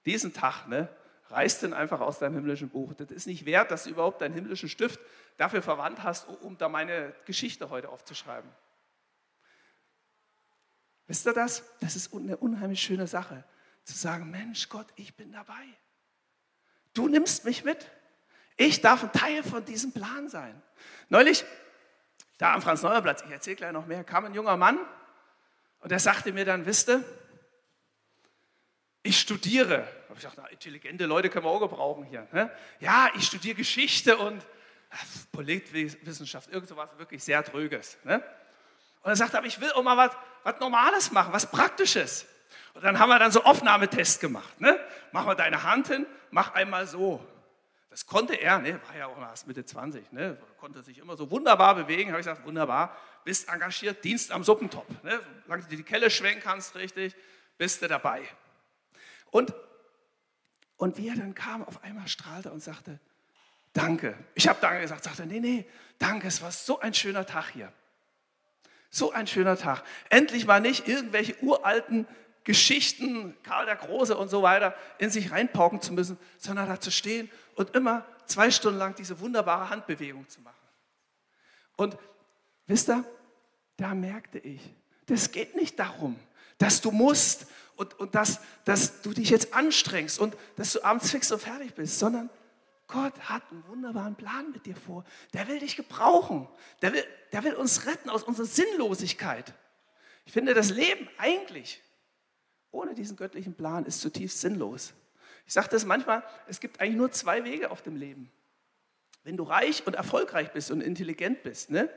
diesen 0.06 0.34
Tag, 0.34 0.68
ne, 0.68 0.89
reiß 1.30 1.60
den 1.60 1.74
einfach 1.74 2.00
aus 2.00 2.20
deinem 2.20 2.36
himmlischen 2.36 2.70
Buch. 2.70 2.94
Das 2.94 3.12
ist 3.12 3.27
nicht 3.27 3.46
wert, 3.46 3.72
dass 3.72 3.84
du 3.84 3.89
überhaupt 3.89 4.22
deinen 4.22 4.34
himmlischen 4.34 4.70
Stift 4.70 5.00
dafür 5.36 5.62
verwandt 5.62 6.04
hast, 6.04 6.27
um 6.27 6.58
da 6.58 6.70
meine 6.70 7.13
Geschichte 7.25 7.70
heute 7.70 7.89
aufzuschreiben. 7.89 8.50
Wisst 11.08 11.25
ihr 11.25 11.34
das? 11.34 11.63
Das 11.80 11.96
ist 11.96 12.13
eine 12.13 12.38
unheimlich 12.38 12.82
schöne 12.82 13.08
Sache, 13.08 13.44
zu 13.84 13.98
sagen, 13.98 14.30
Mensch 14.30 14.70
Gott, 14.70 14.88
ich 14.96 15.16
bin 15.16 15.32
dabei. 15.32 15.63
Du 16.94 17.08
nimmst 17.08 17.46
mich 17.46 17.63
mit. 17.63 17.89
Ich 18.58 18.82
darf 18.82 19.04
ein 19.04 19.12
Teil 19.12 19.44
von 19.44 19.63
diesem 19.63 19.92
Plan 19.92 20.30
sein. 20.30 20.62
Neulich, 21.10 21.46
da 22.38 22.53
am 22.53 22.62
Franz-Neuer-Platz, 22.62 23.24
ich 23.25 23.32
erzähle 23.32 23.56
gleich 23.56 23.72
noch 23.72 23.86
mehr, 23.88 24.03
kam 24.03 24.25
ein 24.25 24.34
junger 24.34 24.58
Mann 24.58 24.79
und 25.79 25.91
der 25.91 26.00
sagte 26.00 26.32
mir 26.34 26.46
dann, 26.46 26.65
wisst 26.65 26.89
ihr, 26.89 27.03
ich 29.03 29.20
studiere. 29.20 29.88
Da 30.08 30.13
ich 30.13 30.20
gedacht, 30.20 30.36
na, 30.38 30.48
intelligente 30.48 31.06
Leute 31.06 31.29
können 31.29 31.46
wir 31.46 31.50
auch 31.50 31.60
gebrauchen 31.60 32.03
hier. 32.03 32.27
Ne? 32.32 32.51
Ja, 32.79 33.10
ich 33.15 33.25
studiere 33.25 33.56
Geschichte 33.56 34.17
und 34.17 34.46
Politwissenschaft, 35.32 36.50
irgend 36.50 36.70
sowas 36.70 36.89
wirklich 36.98 37.24
sehr 37.24 37.44
Tröges. 37.44 37.98
Ne? 38.03 38.24
Und 39.01 39.12
er 39.12 39.15
sagte, 39.15 39.38
aber 39.38 39.48
ich 39.48 39.60
will 39.60 39.72
auch 39.72 39.84
mal 39.84 39.98
was, 39.98 40.12
was 40.44 40.60
Normales 40.60 41.12
machen, 41.12 41.34
was 41.34 41.50
Praktisches. 41.50 42.25
Und 42.74 42.84
dann 42.84 43.00
haben 43.00 43.10
wir 43.10 43.20
dann 43.20 43.32
so 43.32 43.44
Aufnahmetests 43.44 44.20
gemacht. 44.20 44.60
Ne? 44.60 44.79
Mach 45.12 45.25
mal 45.25 45.36
deine 45.36 45.63
Hand 45.63 45.88
hin, 45.88 46.06
mach 46.29 46.53
einmal 46.53 46.86
so. 46.86 47.25
Das 47.89 48.06
konnte 48.06 48.36
er, 48.36 48.60
ne? 48.60 48.79
war 48.88 48.98
ja 48.98 49.08
auch 49.08 49.17
erst 49.17 49.48
Mitte 49.48 49.63
20, 49.65 50.12
ne? 50.12 50.38
konnte 50.60 50.84
sich 50.84 50.98
immer 50.98 51.15
so 51.15 51.32
wunderbar 51.32 51.75
bewegen. 51.75 52.12
Habe 52.12 52.20
ich 52.20 52.27
gesagt, 52.27 52.46
wunderbar, 52.46 52.96
bist 53.24 53.50
engagiert, 53.50 54.03
Dienst 54.03 54.32
am 54.32 54.44
Suppentopf. 54.44 54.89
Ne? 55.03 55.20
Solange 55.46 55.63
du 55.63 55.75
die 55.75 55.84
Kelle 55.84 56.10
schwenken 56.10 56.41
kannst, 56.41 56.75
richtig, 56.75 57.15
bist 57.58 57.82
du 57.82 57.88
dabei. 57.88 58.24
Und, 59.32 59.53
und 60.75 60.98
wie 60.98 61.08
er 61.08 61.15
dann 61.15 61.34
kam, 61.34 61.63
auf 61.63 61.84
einmal 61.84 62.08
strahlte 62.08 62.51
und 62.51 62.62
sagte, 62.62 63.00
danke. 63.74 64.17
Ich 64.36 64.48
habe 64.48 64.60
danke 64.62 64.82
gesagt, 64.82 65.03
sagte, 65.03 65.25
nee, 65.25 65.39
nee, 65.39 65.65
danke, 65.98 66.27
es 66.27 66.41
war 66.41 66.51
so 66.51 66.79
ein 66.79 66.94
schöner 66.94 67.25
Tag 67.25 67.50
hier. 67.50 67.72
So 68.89 69.12
ein 69.12 69.27
schöner 69.27 69.58
Tag. 69.58 69.84
Endlich 70.10 70.46
mal 70.46 70.60
nicht 70.60 70.88
irgendwelche 70.88 71.41
uralten 71.41 72.08
Geschichten, 72.44 73.36
Karl 73.44 73.65
der 73.65 73.75
Große 73.75 74.15
und 74.15 74.29
so 74.29 74.41
weiter, 74.41 74.74
in 75.00 75.10
sich 75.10 75.32
reinpauken 75.32 75.82
zu 75.82 75.91
müssen, 75.94 76.17
sondern 76.38 76.67
da 76.67 76.79
zu 76.79 76.91
stehen 76.91 77.29
und 77.58 77.76
immer 77.76 78.06
zwei 78.26 78.50
Stunden 78.50 78.80
lang 78.80 78.96
diese 78.96 79.20
wunderbare 79.20 79.70
Handbewegung 79.70 80.28
zu 80.30 80.40
machen. 80.42 80.56
Und 81.76 81.98
wisst 82.68 82.90
ihr, 82.90 83.04
da 83.76 83.94
merkte 83.94 84.40
ich, 84.40 84.62
das 85.08 85.32
geht 85.32 85.56
nicht 85.56 85.78
darum, 85.78 86.18
dass 86.58 86.82
du 86.82 86.92
musst 86.92 87.48
und, 87.76 88.00
und 88.00 88.16
dass, 88.16 88.40
dass 88.66 89.02
du 89.02 89.12
dich 89.12 89.30
jetzt 89.30 89.54
anstrengst 89.54 90.20
und 90.20 90.36
dass 90.56 90.74
du 90.74 90.84
abends 90.84 91.12
fix 91.12 91.32
und 91.32 91.42
fertig 91.42 91.74
bist, 91.74 92.00
sondern 92.00 92.30
Gott 92.88 93.20
hat 93.22 93.44
einen 93.52 93.68
wunderbaren 93.68 94.16
Plan 94.16 94.52
mit 94.52 94.66
dir 94.66 94.76
vor. 94.76 95.04
Der 95.34 95.48
will 95.48 95.60
dich 95.60 95.76
gebrauchen. 95.76 96.48
Der 96.82 96.94
will, 96.94 97.04
der 97.32 97.44
will 97.44 97.54
uns 97.56 97.86
retten 97.86 98.10
aus 98.10 98.24
unserer 98.24 98.46
Sinnlosigkeit. 98.46 99.54
Ich 100.26 100.32
finde, 100.32 100.54
das 100.54 100.70
Leben 100.70 101.10
eigentlich 101.18 101.82
ohne 102.72 102.94
diesen 102.94 103.18
göttlichen 103.18 103.56
Plan 103.56 103.86
ist 103.86 104.02
zutiefst 104.02 104.42
sinnlos. 104.42 104.94
Ich 105.48 105.54
sage 105.54 105.70
das 105.70 105.86
manchmal, 105.86 106.24
es 106.48 106.60
gibt 106.60 106.82
eigentlich 106.82 106.98
nur 106.98 107.12
zwei 107.12 107.46
Wege 107.46 107.72
auf 107.72 107.82
dem 107.82 107.96
Leben. 107.96 108.30
Wenn 109.24 109.38
du 109.38 109.44
reich 109.44 109.88
und 109.88 109.96
erfolgreich 109.96 110.51
bist 110.51 110.72
und 110.72 110.82
intelligent 110.82 111.42
bist, 111.42 111.70
ne, 111.70 111.89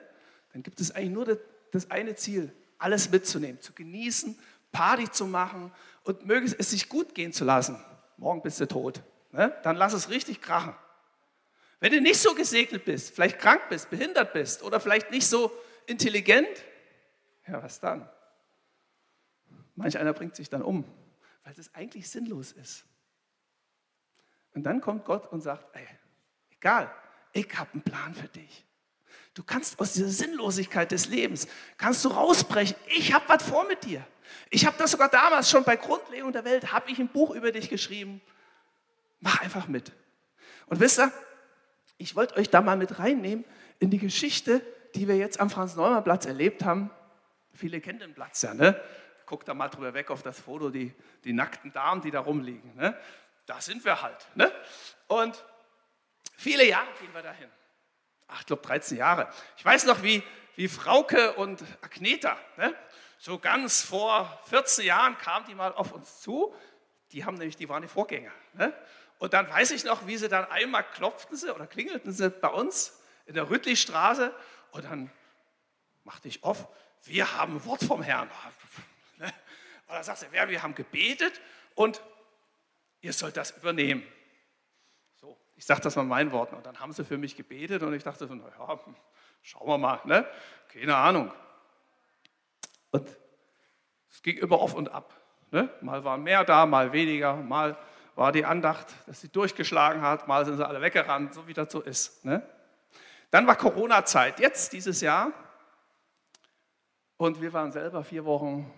dann 0.53 0.63
gibt 0.63 0.81
es 0.81 0.95
eigentlich 0.95 1.11
nur 1.11 1.25
das, 1.25 1.39
das 1.73 1.91
eine 1.91 2.15
Ziel, 2.15 2.53
alles 2.79 3.11
mitzunehmen, 3.11 3.61
zu 3.61 3.73
genießen, 3.73 4.39
Party 4.73 5.11
zu 5.11 5.27
machen 5.27 5.73
und 6.05 6.27
möge 6.27 6.55
es 6.57 6.71
sich 6.71 6.89
gut 6.89 7.15
gehen 7.15 7.33
zu 7.33 7.45
lassen. 7.45 7.83
Morgen 8.17 8.41
bist 8.41 8.61
du 8.61 8.67
tot. 8.67 9.03
Ne? 9.33 9.57
Dann 9.65 9.77
lass 9.77 9.93
es 9.93 10.11
richtig 10.11 10.41
krachen. 10.41 10.75
Wenn 11.81 11.93
du 11.93 12.01
nicht 12.01 12.21
so 12.21 12.35
gesegnet 12.35 12.85
bist, 12.85 13.15
vielleicht 13.15 13.39
krank 13.39 13.63
bist, 13.69 13.91
behindert 13.91 14.33
bist 14.33 14.63
oder 14.63 14.79
vielleicht 14.79 15.11
nicht 15.11 15.27
so 15.27 15.51
intelligent, 15.87 16.49
ja, 17.49 17.61
was 17.63 17.81
dann? 17.81 18.09
Manch 19.75 19.99
einer 19.99 20.13
bringt 20.13 20.37
sich 20.37 20.49
dann 20.49 20.63
um, 20.63 20.85
weil 21.43 21.55
es 21.59 21.75
eigentlich 21.75 22.09
sinnlos 22.09 22.53
ist. 22.53 22.85
Und 24.55 24.65
dann 24.65 24.81
kommt 24.81 25.05
Gott 25.05 25.31
und 25.33 25.41
sagt, 25.41 25.65
ey, 25.75 25.87
egal, 26.51 26.91
ich 27.33 27.49
habe 27.57 27.71
einen 27.73 27.83
Plan 27.83 28.15
für 28.15 28.29
dich. 28.29 28.65
Du 29.35 29.45
kannst 29.45 29.79
aus 29.79 29.93
dieser 29.93 30.09
Sinnlosigkeit 30.09 30.91
des 30.91 31.09
Lebens, 31.09 31.47
kannst 31.77 32.05
du 32.05 32.09
rausbrechen. 32.09 32.77
Ich 32.89 33.13
habe 33.13 33.25
was 33.29 33.43
vor 33.43 33.67
mit 33.69 33.85
dir. 33.85 34.05
Ich 34.51 34.67
habe 34.67 34.77
das 34.79 34.91
sogar 34.91 35.09
damals 35.09 35.49
schon 35.49 35.65
bei 35.65 35.77
Grundlegung 35.77 36.33
der 36.33 36.45
Welt, 36.45 36.73
habe 36.73 36.91
ich 36.91 36.99
ein 36.99 37.09
Buch 37.09 37.31
über 37.31 37.53
dich 37.53 37.69
geschrieben. 37.69 38.21
Mach 39.21 39.41
einfach 39.41 39.69
mit. 39.69 39.93
Und 40.67 40.81
wisst 40.81 40.99
ihr, 40.99 41.13
ich 41.99 42.17
wollte 42.17 42.37
euch 42.37 42.51
da 42.51 42.61
mal 42.61 42.77
mit 42.77 42.99
reinnehmen 42.99 43.45
in 43.79 43.91
die 43.91 43.99
Geschichte, 43.99 44.63
die 44.95 45.07
wir 45.07 45.17
jetzt 45.17 45.39
am 45.41 45.51
Franz-Neumann-Platz 45.51 46.27
erlebt 46.27 46.65
haben. 46.65 46.91
Viele 47.53 47.81
kennen 47.81 47.99
den 47.99 48.15
Platz 48.15 48.43
ja, 48.43 48.55
ne? 48.55 48.81
Guckt 49.27 49.47
da 49.47 49.55
mal 49.55 49.69
drüber 49.69 49.95
weg 49.95 50.11
auf 50.11 50.23
das 50.23 50.41
Foto, 50.41 50.71
die, 50.71 50.93
die 51.25 51.33
nackten 51.33 51.73
Damen, 51.73 52.01
die 52.01 52.11
da 52.11 52.21
rumliegen. 52.21 52.75
Ne? 52.75 52.97
Da 53.51 53.61
sind 53.61 53.85
wir 53.85 54.01
halt. 54.01 54.29
Ne? 54.37 54.55
Und 55.09 55.45
viele 56.37 56.65
Jahre 56.65 56.87
gehen 57.01 57.13
wir 57.13 57.21
dahin. 57.21 57.51
Ach, 58.29 58.39
ich 58.39 58.47
glaube 58.47 58.63
13 58.63 58.97
Jahre. 58.97 59.29
Ich 59.57 59.65
weiß 59.65 59.87
noch, 59.87 60.05
wie, 60.05 60.23
wie 60.55 60.69
Frauke 60.69 61.33
und 61.33 61.61
Agneta, 61.83 62.39
ne? 62.57 62.73
so 63.19 63.41
ganz 63.41 63.83
vor 63.83 64.41
14 64.51 64.87
Jahren 64.87 65.19
kamen 65.19 65.47
die 65.47 65.57
mal 65.57 65.73
auf 65.73 65.91
uns 65.91 66.21
zu. 66.21 66.55
Die 67.11 67.25
haben 67.25 67.35
nämlich, 67.39 67.57
die 67.57 67.69
waren 67.69 67.83
die 67.83 67.89
Vorgänger. 67.89 68.31
Ne? 68.53 68.73
Und 69.19 69.33
dann 69.33 69.51
weiß 69.51 69.73
ich 69.73 69.83
noch, 69.83 70.07
wie 70.07 70.17
sie 70.17 70.29
dann 70.29 70.49
einmal 70.49 70.85
klopften 70.85 71.37
sie 71.37 71.53
oder 71.53 71.67
klingelten 71.67 72.13
sie 72.13 72.31
bei 72.31 72.51
uns 72.51 73.03
in 73.27 73.35
der 73.35 73.51
Rüttlichstraße 73.51 74.33
und 74.71 74.85
dann 74.85 75.11
machte 76.05 76.29
ich 76.29 76.45
auf, 76.45 76.69
wir 77.03 77.37
haben 77.37 77.65
Wort 77.65 77.83
vom 77.83 78.01
Herrn. 78.01 78.31
Ne? 79.19 79.27
Und 79.89 79.97
dann 79.97 80.05
sagt 80.05 80.25
er, 80.33 80.49
wir 80.49 80.63
haben 80.63 80.77
gebetet 80.77 81.41
und 81.75 82.01
ihr 83.01 83.13
sollt 83.13 83.37
das 83.37 83.51
übernehmen. 83.53 84.03
So, 85.21 85.37
ich 85.57 85.65
sage 85.65 85.81
das 85.81 85.97
mal 85.97 86.05
meinen 86.05 86.33
Worten. 86.33 86.55
Und 86.55 86.67
dann 86.67 86.81
haben 86.81 86.93
sie 86.93 87.05
für 87.05 87.19
mich 87.19 87.37
gebetet 87.37 87.83
und 87.83 87.93
ich 87.95 88.03
dachte 88.03 88.27
so, 88.27 88.35
naja, 88.35 88.79
schauen 89.43 89.69
wir 89.69 89.79
mal, 89.79 90.01
ne? 90.05 90.27
keine 90.69 90.97
Ahnung. 90.97 91.33
Und 92.91 93.09
es 94.11 94.23
ging 94.23 94.39
immer 94.39 94.59
auf 94.59 94.75
und 94.75 94.91
ab. 94.91 95.15
Ne? 95.51 95.69
Mal 95.81 96.05
waren 96.05 96.23
mehr 96.23 96.45
da, 96.45 96.67
mal 96.67 96.93
weniger, 96.93 97.37
mal 97.37 97.77
war 98.15 98.33
die 98.33 98.45
Andacht, 98.45 98.87
dass 99.07 99.21
sie 99.21 99.29
durchgeschlagen 99.29 100.03
hat, 100.03 100.29
mal 100.29 100.45
sind 100.45 100.57
sie 100.59 100.67
alle 100.67 100.81
weggerannt, 100.81 101.33
so 101.33 101.47
wie 101.47 101.55
das 101.55 101.73
so 101.73 101.81
ist. 101.81 102.25
Ne? 102.25 102.43
Dann 103.31 103.47
war 103.47 103.57
Corona-Zeit, 103.57 104.41
jetzt 104.41 104.73
dieses 104.73 105.01
Jahr. 105.01 105.33
Und 107.17 107.41
wir 107.41 107.53
waren 107.53 107.71
selber 107.71 108.03
vier 108.03 108.25
Wochen 108.25 108.71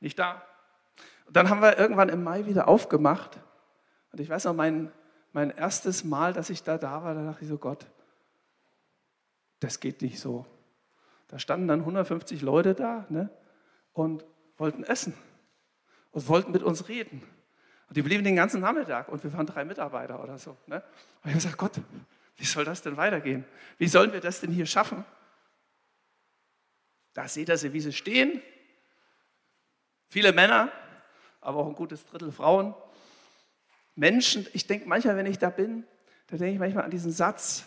nicht 0.00 0.18
da. 0.18 0.44
Und 1.32 1.36
dann 1.36 1.48
haben 1.48 1.62
wir 1.62 1.78
irgendwann 1.78 2.10
im 2.10 2.22
Mai 2.22 2.44
wieder 2.44 2.68
aufgemacht. 2.68 3.40
Und 4.12 4.20
ich 4.20 4.28
weiß 4.28 4.44
noch, 4.44 4.52
mein, 4.52 4.92
mein 5.32 5.48
erstes 5.48 6.04
Mal, 6.04 6.34
dass 6.34 6.50
ich 6.50 6.62
da 6.62 6.76
da 6.76 7.02
war, 7.02 7.14
da 7.14 7.24
dachte 7.24 7.40
ich 7.40 7.48
so, 7.48 7.56
Gott, 7.56 7.86
das 9.58 9.80
geht 9.80 10.02
nicht 10.02 10.20
so. 10.20 10.44
Da 11.28 11.38
standen 11.38 11.68
dann 11.68 11.80
150 11.80 12.42
Leute 12.42 12.74
da 12.74 13.06
ne, 13.08 13.30
und 13.94 14.26
wollten 14.58 14.84
essen 14.84 15.14
und 16.10 16.28
wollten 16.28 16.52
mit 16.52 16.62
uns 16.62 16.90
reden. 16.90 17.22
Und 17.88 17.96
die 17.96 18.02
blieben 18.02 18.24
den 18.24 18.36
ganzen 18.36 18.60
Nachmittag 18.60 19.08
und 19.08 19.24
wir 19.24 19.32
waren 19.32 19.46
drei 19.46 19.64
Mitarbeiter 19.64 20.22
oder 20.22 20.36
so. 20.36 20.58
Ne? 20.66 20.82
Und 20.82 20.82
ich 20.82 21.24
habe 21.28 21.34
gesagt, 21.36 21.56
Gott, 21.56 21.80
wie 22.36 22.44
soll 22.44 22.66
das 22.66 22.82
denn 22.82 22.98
weitergehen? 22.98 23.46
Wie 23.78 23.88
sollen 23.88 24.12
wir 24.12 24.20
das 24.20 24.40
denn 24.40 24.50
hier 24.50 24.66
schaffen? 24.66 25.02
Da 27.14 27.26
seht 27.26 27.48
ihr 27.48 27.56
sie, 27.56 27.72
wie 27.72 27.80
sie 27.80 27.94
stehen. 27.94 28.42
Viele 30.08 30.34
Männer, 30.34 30.70
aber 31.42 31.58
auch 31.58 31.66
ein 31.66 31.74
gutes 31.74 32.06
Drittel 32.06 32.32
Frauen. 32.32 32.74
Menschen, 33.94 34.46
ich 34.54 34.66
denke 34.66 34.88
manchmal, 34.88 35.16
wenn 35.16 35.26
ich 35.26 35.38
da 35.38 35.50
bin, 35.50 35.84
da 36.28 36.38
denke 36.38 36.54
ich 36.54 36.58
manchmal 36.58 36.84
an 36.84 36.90
diesen 36.90 37.12
Satz 37.12 37.64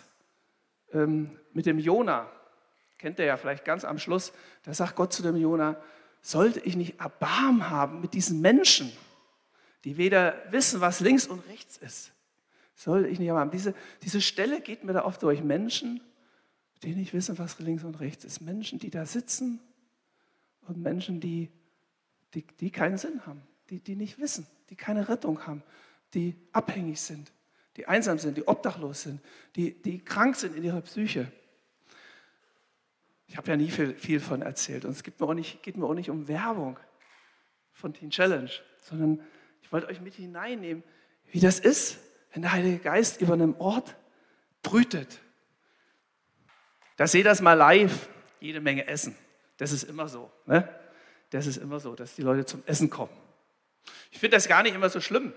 ähm, 0.92 1.38
mit 1.54 1.68
dem 1.68 1.78
Jona. 1.78 2.28
Kennt 2.98 3.20
ihr 3.20 3.26
ja 3.26 3.38
vielleicht 3.38 3.66
ganz 3.66 3.86
am 3.86 4.00
Schluss. 4.00 4.34
Da 4.64 4.74
sagt 4.74 4.96
Gott 4.96 5.14
zu 5.14 5.22
dem 5.22 5.36
Jona, 5.36 5.78
sollte 6.22 6.60
ich 6.62 6.76
nicht 6.76 7.00
Erbarm 7.00 7.70
haben 7.70 8.02
mit 8.02 8.16
diesen 8.16 8.42
Menschen, 8.42 8.92
die 9.84 9.98
weder 9.98 10.42
wissen, 10.50 10.82
was 10.82 11.00
links 11.02 11.28
und 11.28 11.48
rechts 11.48 11.78
ist. 11.78 12.12
Sollte 12.74 13.08
ich 13.08 13.20
nicht 13.20 13.28
erbarmen. 13.28 13.52
Diese, 13.52 13.76
diese 14.02 14.22
Stelle 14.22 14.62
geht 14.62 14.84
mir 14.84 14.94
da 14.94 15.06
oft 15.06 15.22
durch. 15.22 15.44
Menschen, 15.44 16.02
die 16.82 16.96
nicht 16.96 17.14
wissen, 17.14 17.38
was 17.38 17.60
links 17.60 17.84
und 17.84 18.00
rechts 18.00 18.26
ist. 18.26 18.42
Menschen, 18.42 18.80
die 18.80 18.90
da 18.90 19.06
sitzen 19.06 19.60
und 20.68 20.78
Menschen, 20.78 21.20
die, 21.20 21.52
die, 22.34 22.42
die 22.60 22.72
keinen 22.72 22.98
Sinn 22.98 23.26
haben, 23.26 23.44
die, 23.70 23.80
die 23.80 23.96
nicht 23.96 24.20
wissen, 24.20 24.48
die 24.70 24.76
keine 24.76 25.10
Rettung 25.10 25.46
haben, 25.46 25.64
die 26.14 26.36
abhängig 26.52 27.02
sind, 27.02 27.32
die 27.78 27.88
einsam 27.88 28.20
sind, 28.20 28.38
die 28.38 28.48
obdachlos 28.48 29.04
sind, 29.04 29.22
die, 29.56 29.82
die 29.82 30.00
krank 30.00 30.36
sind 30.36 30.56
in 30.56 30.64
ihrer 30.64 30.82
Psyche. 30.82 31.32
Ich 33.28 33.38
habe 33.38 33.50
ja 33.50 33.58
nie 33.58 33.70
viel, 33.70 33.96
viel 33.96 34.20
von 34.20 34.42
erzählt 34.42 34.86
und 34.86 34.92
es 34.92 35.04
geht 35.04 35.20
mir, 35.20 35.28
auch 35.28 35.34
nicht, 35.34 35.64
geht 35.64 35.78
mir 35.78 35.86
auch 35.86 35.94
nicht 35.94 36.10
um 36.10 36.28
Werbung 36.28 36.80
von 37.74 37.94
Teen 37.94 38.12
Challenge, 38.12 38.52
sondern 38.84 39.20
ich 39.62 39.72
wollte 39.72 39.88
euch 39.88 40.00
mit 40.00 40.14
hineinnehmen, 40.14 40.84
wie 41.32 41.40
das 41.40 41.60
ist, 41.60 41.98
wenn 42.34 42.44
der 42.44 42.52
Heilige 42.52 42.78
Geist 42.80 43.22
über 43.22 43.34
einem 43.34 43.56
Ort 43.60 43.96
brütet. 44.62 45.20
Da 46.98 47.08
seht 47.08 47.26
das 47.26 47.42
mal 47.42 47.54
live, 47.54 48.08
jede 48.40 48.62
Menge 48.62 48.88
Essen. 48.88 49.16
Das 49.58 49.72
ist 49.72 49.84
immer 49.84 50.08
so. 50.08 50.32
Ne? 50.46 50.68
Das 51.30 51.48
ist 51.48 51.58
immer 51.58 51.80
so, 51.80 51.96
dass 51.96 52.16
die 52.16 52.22
Leute 52.22 52.46
zum 52.46 52.64
Essen 52.66 52.90
kommen. 52.90 53.12
Ich 54.12 54.20
finde 54.20 54.38
das 54.38 54.48
gar 54.48 54.64
nicht 54.64 54.76
immer 54.76 54.90
so 54.90 55.02
schlimm. 55.02 55.34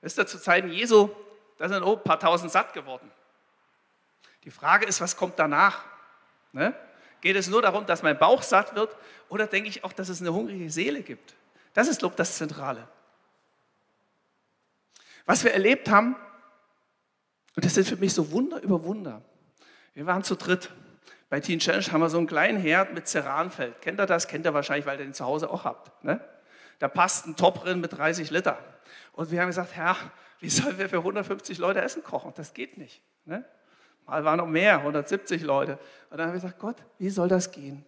Wisst 0.00 0.18
ihr, 0.18 0.26
zu 0.26 0.38
Zeiten 0.38 0.70
Jesu, 0.70 1.10
da 1.58 1.68
sind 1.68 1.82
auch 1.82 1.96
ein 1.96 2.04
paar 2.04 2.20
tausend 2.20 2.52
satt 2.52 2.72
geworden. 2.72 3.10
Die 4.44 4.50
Frage 4.50 4.86
ist, 4.86 5.00
was 5.00 5.16
kommt 5.16 5.38
danach? 5.38 5.84
Ne? 6.52 6.74
Geht 7.20 7.36
es 7.36 7.48
nur 7.48 7.62
darum, 7.62 7.86
dass 7.86 8.02
mein 8.02 8.18
Bauch 8.18 8.42
satt 8.42 8.74
wird 8.74 8.94
oder 9.28 9.46
denke 9.46 9.68
ich 9.68 9.82
auch, 9.84 9.92
dass 9.92 10.08
es 10.08 10.20
eine 10.20 10.32
hungrige 10.32 10.70
Seele 10.70 11.02
gibt? 11.02 11.34
Das 11.72 11.88
ist, 11.88 12.00
glaube 12.00 12.12
ich, 12.12 12.16
das 12.16 12.36
Zentrale. 12.36 12.86
Was 15.24 15.42
wir 15.42 15.52
erlebt 15.52 15.88
haben, 15.88 16.16
und 17.56 17.64
das 17.64 17.74
sind 17.74 17.86
für 17.86 17.96
mich 17.96 18.12
so 18.12 18.30
Wunder 18.30 18.60
über 18.60 18.82
Wunder. 18.84 19.22
Wir 19.94 20.06
waren 20.06 20.24
zu 20.24 20.34
dritt. 20.34 20.70
Bei 21.30 21.40
Teen 21.40 21.60
Challenge 21.60 21.86
haben 21.90 22.00
wir 22.00 22.10
so 22.10 22.18
einen 22.18 22.26
kleinen 22.26 22.58
Herd 22.58 22.92
mit 22.92 23.08
Ceranfeld. 23.08 23.80
Kennt 23.80 23.98
ihr 23.98 24.06
das? 24.06 24.28
Kennt 24.28 24.44
ihr 24.44 24.52
wahrscheinlich, 24.52 24.86
weil 24.86 24.98
ihr 24.98 25.04
den 25.06 25.14
zu 25.14 25.24
Hause 25.24 25.48
auch 25.50 25.64
habt. 25.64 26.04
Ne? 26.04 26.20
Da 26.84 26.88
passt 26.88 27.26
ein 27.26 27.34
Top 27.34 27.62
drin 27.62 27.80
mit 27.80 27.94
30 27.94 28.30
Liter. 28.30 28.58
Und 29.12 29.30
wir 29.30 29.40
haben 29.40 29.46
gesagt, 29.46 29.74
Herr, 29.74 29.96
wie 30.40 30.50
sollen 30.50 30.76
wir 30.76 30.90
für 30.90 30.98
150 30.98 31.56
Leute 31.56 31.80
Essen 31.80 32.02
kochen? 32.02 32.34
Das 32.36 32.52
geht 32.52 32.76
nicht. 32.76 33.00
Ne? 33.24 33.42
Mal 34.04 34.22
waren 34.22 34.36
noch 34.36 34.46
mehr, 34.46 34.80
170 34.80 35.40
Leute. 35.44 35.78
Und 36.10 36.18
dann 36.18 36.26
haben 36.26 36.34
wir 36.34 36.42
gesagt, 36.42 36.58
Gott, 36.58 36.76
wie 36.98 37.08
soll 37.08 37.28
das 37.28 37.52
gehen? 37.52 37.86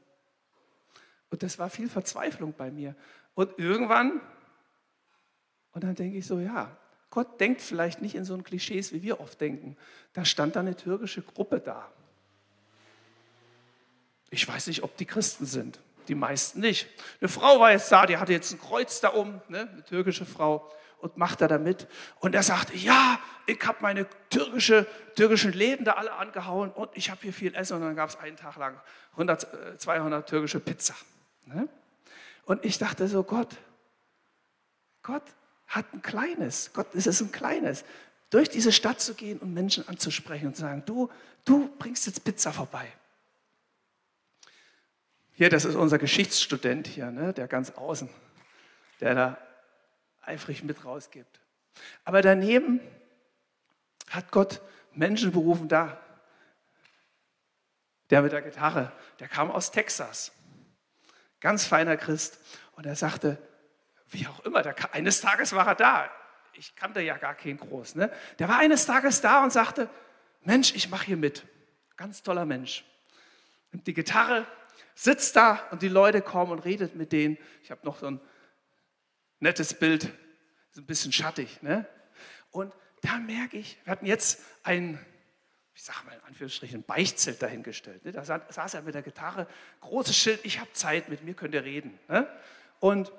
Und 1.28 1.42
das 1.42 1.58
war 1.58 1.68
viel 1.68 1.90
Verzweiflung 1.90 2.54
bei 2.56 2.70
mir. 2.70 2.94
Und 3.34 3.58
irgendwann, 3.58 4.18
und 5.72 5.84
dann 5.84 5.94
denke 5.94 6.16
ich 6.16 6.26
so, 6.26 6.38
ja, 6.38 6.74
Gott 7.10 7.38
denkt 7.38 7.60
vielleicht 7.60 8.00
nicht 8.00 8.14
in 8.14 8.24
so 8.24 8.38
Klischees, 8.38 8.94
wie 8.94 9.02
wir 9.02 9.20
oft 9.20 9.38
denken. 9.38 9.76
Da 10.14 10.24
stand 10.24 10.56
da 10.56 10.60
eine 10.60 10.74
türkische 10.74 11.20
Gruppe 11.20 11.60
da. 11.60 11.92
Ich 14.30 14.48
weiß 14.48 14.68
nicht, 14.68 14.82
ob 14.82 14.96
die 14.96 15.04
Christen 15.04 15.44
sind. 15.44 15.80
Die 16.08 16.14
meisten 16.14 16.60
nicht. 16.60 16.88
Eine 17.20 17.28
Frau 17.28 17.60
war 17.60 17.72
jetzt 17.72 17.90
da, 17.90 18.06
die 18.06 18.16
hatte 18.16 18.32
jetzt 18.32 18.52
ein 18.52 18.60
Kreuz 18.60 19.00
da 19.00 19.14
oben, 19.14 19.40
ne? 19.48 19.68
eine 19.72 19.84
türkische 19.84 20.26
Frau 20.26 20.70
und 20.98 21.16
macht 21.16 21.40
er 21.40 21.48
damit. 21.48 21.86
Und 22.20 22.34
er 22.34 22.42
sagte, 22.42 22.76
ja, 22.76 23.18
ich 23.46 23.60
habe 23.64 23.78
meine 23.80 24.06
türkische, 24.30 24.86
türkischen 25.14 25.52
Läden 25.52 25.84
da 25.84 25.92
alle 25.92 26.12
angehauen 26.12 26.70
und 26.70 26.90
ich 26.94 27.10
habe 27.10 27.20
hier 27.22 27.32
viel 27.32 27.54
Essen. 27.54 27.74
Und 27.74 27.82
dann 27.82 27.96
gab 27.96 28.08
es 28.08 28.16
einen 28.16 28.36
Tag 28.36 28.56
lang 28.56 28.80
100, 29.12 29.80
200 29.80 30.22
äh, 30.22 30.26
türkische 30.28 30.60
Pizza. 30.60 30.94
Ne? 31.44 31.68
Und 32.44 32.64
ich 32.64 32.78
dachte 32.78 33.08
so, 33.08 33.22
Gott, 33.22 33.56
Gott 35.02 35.22
hat 35.68 35.92
ein 35.92 36.02
kleines, 36.02 36.72
Gott, 36.72 36.88
es 36.94 37.06
ist 37.06 37.20
ein 37.20 37.32
kleines, 37.32 37.84
durch 38.30 38.48
diese 38.48 38.72
Stadt 38.72 39.00
zu 39.00 39.14
gehen 39.14 39.38
und 39.38 39.54
Menschen 39.54 39.86
anzusprechen 39.88 40.48
und 40.48 40.56
zu 40.56 40.62
sagen, 40.62 40.82
du, 40.86 41.10
du 41.44 41.68
bringst 41.78 42.06
jetzt 42.06 42.24
Pizza 42.24 42.52
vorbei. 42.52 42.92
Hier, 45.36 45.50
das 45.50 45.66
ist 45.66 45.74
unser 45.74 45.98
Geschichtsstudent 45.98 46.86
hier, 46.86 47.10
ne, 47.10 47.34
der 47.34 47.46
ganz 47.46 47.70
außen, 47.72 48.08
der 49.00 49.14
da 49.14 49.38
eifrig 50.22 50.64
mit 50.64 50.82
rausgibt. 50.86 51.40
Aber 52.06 52.22
daneben 52.22 52.80
hat 54.08 54.32
Gott 54.32 54.62
Menschen 54.94 55.32
berufen 55.32 55.68
da. 55.68 56.00
Der 58.08 58.22
mit 58.22 58.32
der 58.32 58.40
Gitarre, 58.40 58.92
der 59.20 59.28
kam 59.28 59.50
aus 59.50 59.70
Texas. 59.70 60.32
Ganz 61.40 61.66
feiner 61.66 61.98
Christ. 61.98 62.38
Und 62.72 62.86
er 62.86 62.96
sagte, 62.96 63.36
wie 64.08 64.26
auch 64.26 64.40
immer, 64.40 64.62
der, 64.62 64.94
eines 64.94 65.20
Tages 65.20 65.52
war 65.52 65.66
er 65.66 65.74
da. 65.74 66.10
Ich 66.54 66.74
kannte 66.76 67.02
ja 67.02 67.18
gar 67.18 67.34
keinen 67.34 67.58
Groß. 67.58 67.96
Ne? 67.96 68.10
Der 68.38 68.48
war 68.48 68.58
eines 68.58 68.86
Tages 68.86 69.20
da 69.20 69.44
und 69.44 69.52
sagte, 69.52 69.90
Mensch, 70.44 70.74
ich 70.74 70.88
mache 70.88 71.04
hier 71.04 71.18
mit. 71.18 71.44
Ganz 71.98 72.22
toller 72.22 72.46
Mensch. 72.46 72.84
Nimmt 73.70 73.86
die 73.86 73.92
Gitarre, 73.92 74.46
sitzt 74.96 75.36
da 75.36 75.60
und 75.70 75.82
die 75.82 75.88
Leute 75.88 76.22
kommen 76.22 76.50
und 76.50 76.60
redet 76.60 76.96
mit 76.96 77.12
denen. 77.12 77.38
Ich 77.62 77.70
habe 77.70 77.84
noch 77.84 77.98
so 77.98 78.06
ein 78.06 78.20
nettes 79.38 79.74
Bild, 79.74 80.10
so 80.72 80.80
ein 80.80 80.86
bisschen 80.86 81.12
schattig. 81.12 81.62
Ne? 81.62 81.86
Und 82.50 82.72
da 83.02 83.18
merke 83.18 83.58
ich, 83.58 83.78
wir 83.84 83.92
hatten 83.92 84.06
jetzt 84.06 84.42
ein, 84.62 84.98
ich 85.74 85.84
sage 85.84 85.98
mal 86.06 86.14
in 86.14 86.22
Anführungsstrichen, 86.22 86.80
ein 86.80 86.82
Beichtzelt 86.82 87.42
dahingestellt. 87.42 88.06
Ne? 88.06 88.12
Da 88.12 88.24
saß 88.24 88.74
er 88.74 88.82
mit 88.82 88.94
der 88.94 89.02
Gitarre, 89.02 89.46
großes 89.82 90.16
Schild, 90.16 90.40
ich 90.44 90.58
habe 90.60 90.72
Zeit, 90.72 91.10
mit 91.10 91.22
mir 91.22 91.34
könnt 91.34 91.54
ihr 91.54 91.64
reden. 91.64 91.98
Ne? 92.08 92.26
Und 92.80 93.12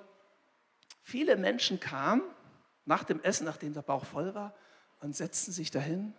viele 1.03 1.37
Menschen 1.37 1.79
kamen 1.79 2.23
nach 2.85 3.03
dem 3.03 3.21
Essen, 3.21 3.45
nachdem 3.45 3.73
der 3.73 3.83
Bauch 3.83 4.05
voll 4.05 4.33
war, 4.33 4.55
und 4.99 5.15
setzten 5.15 5.51
sich 5.51 5.69
dahin 5.69 6.15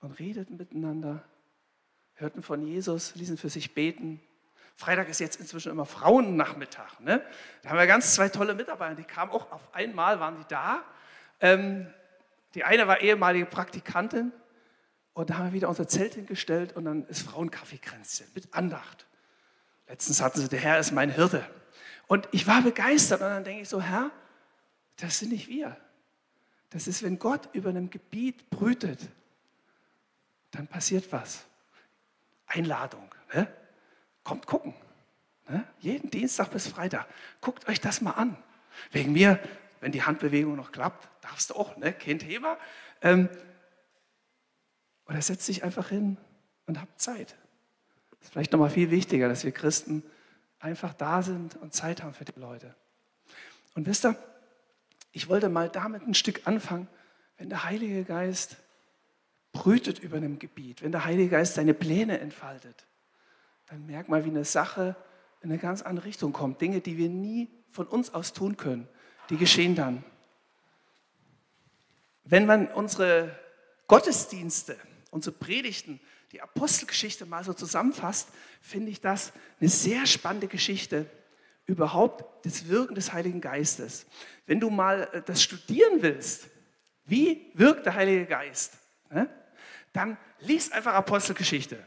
und 0.00 0.18
redeten 0.18 0.56
miteinander, 0.56 1.22
hörten 2.14 2.42
von 2.42 2.66
Jesus, 2.66 3.14
ließen 3.14 3.36
für 3.36 3.50
sich 3.50 3.74
beten, 3.74 4.22
Freitag 4.80 5.10
ist 5.10 5.20
jetzt 5.20 5.38
inzwischen 5.38 5.70
immer 5.70 5.84
Frauennachmittag. 5.84 7.00
Ne? 7.00 7.22
Da 7.60 7.68
haben 7.68 7.78
wir 7.78 7.86
ganz 7.86 8.14
zwei 8.14 8.30
tolle 8.30 8.54
Mitarbeiter, 8.54 8.94
die 8.94 9.04
kamen 9.04 9.30
auch 9.30 9.52
auf 9.52 9.74
einmal, 9.74 10.20
waren 10.20 10.38
die 10.38 10.46
da. 10.48 10.82
Ähm, 11.38 11.86
die 12.54 12.64
eine 12.64 12.88
war 12.88 13.02
ehemalige 13.02 13.44
Praktikantin 13.44 14.32
und 15.12 15.28
da 15.28 15.36
haben 15.36 15.48
wir 15.48 15.52
wieder 15.52 15.68
unser 15.68 15.86
Zelt 15.86 16.14
hingestellt 16.14 16.74
und 16.76 16.86
dann 16.86 17.04
ist 17.08 17.20
Frauenkaffeekränzchen 17.28 18.26
mit 18.34 18.54
Andacht. 18.54 19.06
Letztens 19.86 20.22
hatten 20.22 20.40
sie, 20.40 20.48
der 20.48 20.60
Herr 20.60 20.78
ist 20.78 20.92
mein 20.92 21.10
Hirte. 21.10 21.44
Und 22.06 22.26
ich 22.32 22.46
war 22.46 22.62
begeistert 22.62 23.20
und 23.20 23.28
dann 23.28 23.44
denke 23.44 23.60
ich 23.60 23.68
so, 23.68 23.82
Herr, 23.82 24.10
das 24.96 25.18
sind 25.18 25.30
nicht 25.30 25.48
wir. 25.48 25.76
Das 26.70 26.86
ist, 26.88 27.02
wenn 27.02 27.18
Gott 27.18 27.50
über 27.52 27.68
einem 27.68 27.90
Gebiet 27.90 28.48
brütet, 28.48 28.98
dann 30.52 30.66
passiert 30.66 31.12
was. 31.12 31.44
Einladung. 32.46 33.14
Ne? 33.34 33.46
Kommt 34.24 34.46
gucken. 34.46 34.74
Ne? 35.48 35.64
Jeden 35.80 36.10
Dienstag 36.10 36.50
bis 36.50 36.68
Freitag. 36.68 37.06
Guckt 37.40 37.68
euch 37.68 37.80
das 37.80 38.00
mal 38.00 38.12
an. 38.12 38.36
Wegen 38.92 39.12
mir, 39.12 39.40
wenn 39.80 39.92
die 39.92 40.02
Handbewegung 40.02 40.56
noch 40.56 40.72
klappt, 40.72 41.08
darfst 41.22 41.50
du 41.50 41.54
auch, 41.54 41.76
ne? 41.76 41.92
kein 41.92 42.18
Thema. 42.18 42.56
Ähm, 43.02 43.28
oder 45.06 45.20
setzt 45.20 45.48
dich 45.48 45.64
einfach 45.64 45.88
hin 45.88 46.16
und 46.66 46.80
habt 46.80 47.00
Zeit. 47.00 47.36
Das 48.10 48.28
ist 48.28 48.32
vielleicht 48.32 48.52
nochmal 48.52 48.70
viel 48.70 48.90
wichtiger, 48.90 49.28
dass 49.28 49.44
wir 49.44 49.52
Christen 49.52 50.04
einfach 50.60 50.94
da 50.94 51.22
sind 51.22 51.56
und 51.56 51.74
Zeit 51.74 52.02
haben 52.02 52.14
für 52.14 52.24
die 52.24 52.38
Leute. 52.38 52.74
Und 53.74 53.86
wisst 53.86 54.04
ihr, 54.04 54.16
ich 55.12 55.28
wollte 55.28 55.48
mal 55.48 55.68
damit 55.68 56.06
ein 56.06 56.14
Stück 56.14 56.46
anfangen, 56.46 56.86
wenn 57.38 57.48
der 57.48 57.64
Heilige 57.64 58.04
Geist 58.04 58.56
brütet 59.52 59.98
über 59.98 60.18
einem 60.18 60.38
Gebiet, 60.38 60.82
wenn 60.82 60.92
der 60.92 61.04
Heilige 61.04 61.30
Geist 61.30 61.54
seine 61.54 61.74
Pläne 61.74 62.20
entfaltet, 62.20 62.86
dann 63.70 63.86
merk 63.86 64.08
mal, 64.08 64.24
wie 64.24 64.30
eine 64.30 64.44
Sache 64.44 64.96
in 65.42 65.50
eine 65.50 65.58
ganz 65.58 65.82
andere 65.82 66.06
Richtung 66.06 66.32
kommt. 66.32 66.60
Dinge, 66.60 66.80
die 66.80 66.98
wir 66.98 67.08
nie 67.08 67.48
von 67.70 67.86
uns 67.86 68.12
aus 68.12 68.32
tun 68.32 68.56
können, 68.56 68.88
die 69.30 69.36
geschehen 69.36 69.76
dann. 69.76 70.04
Wenn 72.24 72.46
man 72.46 72.66
unsere 72.66 73.38
Gottesdienste, 73.86 74.76
unsere 75.12 75.36
Predigten, 75.36 76.00
die 76.32 76.42
Apostelgeschichte 76.42 77.26
mal 77.26 77.44
so 77.44 77.52
zusammenfasst, 77.52 78.28
finde 78.60 78.90
ich 78.90 79.00
das 79.00 79.32
eine 79.60 79.68
sehr 79.68 80.04
spannende 80.06 80.48
Geschichte 80.48 81.06
überhaupt 81.66 82.44
das 82.44 82.68
Wirken 82.68 82.96
des 82.96 83.12
Heiligen 83.12 83.40
Geistes. 83.40 84.06
Wenn 84.46 84.58
du 84.58 84.70
mal 84.70 85.08
äh, 85.12 85.22
das 85.22 85.42
studieren 85.42 86.02
willst, 86.02 86.48
wie 87.04 87.52
wirkt 87.54 87.86
der 87.86 87.94
Heilige 87.94 88.26
Geist, 88.26 88.78
ne, 89.10 89.28
dann 89.92 90.16
lies 90.40 90.72
einfach 90.72 90.94
Apostelgeschichte. 90.94 91.78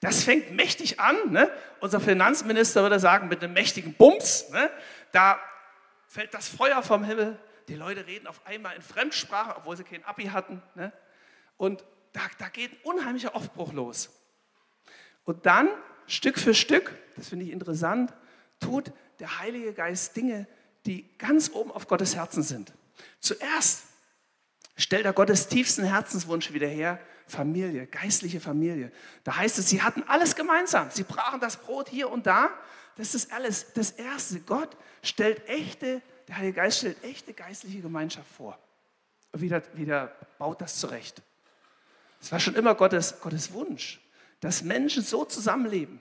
Das 0.00 0.22
fängt 0.24 0.52
mächtig 0.52 1.00
an. 1.00 1.16
Ne? 1.30 1.50
Unser 1.80 2.00
Finanzminister 2.00 2.82
würde 2.82 3.00
sagen, 3.00 3.28
mit 3.28 3.42
einem 3.42 3.54
mächtigen 3.54 3.94
Bums. 3.94 4.48
Ne? 4.50 4.70
Da 5.12 5.40
fällt 6.06 6.34
das 6.34 6.48
Feuer 6.48 6.82
vom 6.82 7.04
Himmel. 7.04 7.38
Die 7.68 7.74
Leute 7.74 8.06
reden 8.06 8.26
auf 8.26 8.46
einmal 8.46 8.76
in 8.76 8.82
Fremdsprache, 8.82 9.56
obwohl 9.56 9.76
sie 9.76 9.84
kein 9.84 10.04
Abi 10.04 10.24
hatten. 10.26 10.62
Ne? 10.74 10.92
Und 11.56 11.84
da, 12.12 12.20
da 12.38 12.48
geht 12.48 12.72
ein 12.72 12.78
unheimlicher 12.82 13.34
Aufbruch 13.34 13.72
los. 13.72 14.10
Und 15.24 15.46
dann, 15.46 15.68
Stück 16.06 16.38
für 16.38 16.54
Stück, 16.54 16.94
das 17.16 17.28
finde 17.28 17.46
ich 17.46 17.50
interessant, 17.50 18.12
tut 18.60 18.92
der 19.18 19.38
Heilige 19.38 19.72
Geist 19.72 20.16
Dinge, 20.16 20.46
die 20.86 21.16
ganz 21.18 21.50
oben 21.52 21.72
auf 21.72 21.88
Gottes 21.88 22.14
Herzen 22.14 22.42
sind. 22.42 22.72
Zuerst 23.20 23.84
stellt 24.76 25.04
er 25.04 25.12
Gottes 25.12 25.48
tiefsten 25.48 25.84
Herzenswunsch 25.84 26.52
wieder 26.52 26.68
her, 26.68 27.00
Familie, 27.26 27.86
geistliche 27.86 28.40
Familie. 28.40 28.92
Da 29.24 29.36
heißt 29.36 29.58
es, 29.58 29.68
sie 29.68 29.82
hatten 29.82 30.02
alles 30.06 30.36
gemeinsam. 30.36 30.90
Sie 30.90 31.02
brachen 31.02 31.40
das 31.40 31.56
Brot 31.56 31.88
hier 31.88 32.10
und 32.10 32.26
da. 32.26 32.50
Das 32.96 33.14
ist 33.14 33.32
alles. 33.32 33.72
Das 33.74 33.90
Erste, 33.90 34.40
Gott 34.40 34.76
stellt 35.02 35.46
echte, 35.48 36.02
der 36.28 36.36
Heilige 36.38 36.54
Geist 36.54 36.78
stellt 36.78 37.02
echte 37.04 37.32
geistliche 37.32 37.80
Gemeinschaft 37.80 38.28
vor. 38.36 38.58
Und 39.32 39.40
wieder, 39.40 39.62
wieder 39.74 40.12
baut 40.38 40.60
das 40.60 40.78
zurecht. 40.78 41.22
Es 42.20 42.32
war 42.32 42.40
schon 42.40 42.54
immer 42.54 42.74
Gottes, 42.74 43.20
Gottes 43.20 43.52
Wunsch, 43.52 44.00
dass 44.40 44.62
Menschen 44.62 45.02
so 45.02 45.24
zusammenleben. 45.24 46.00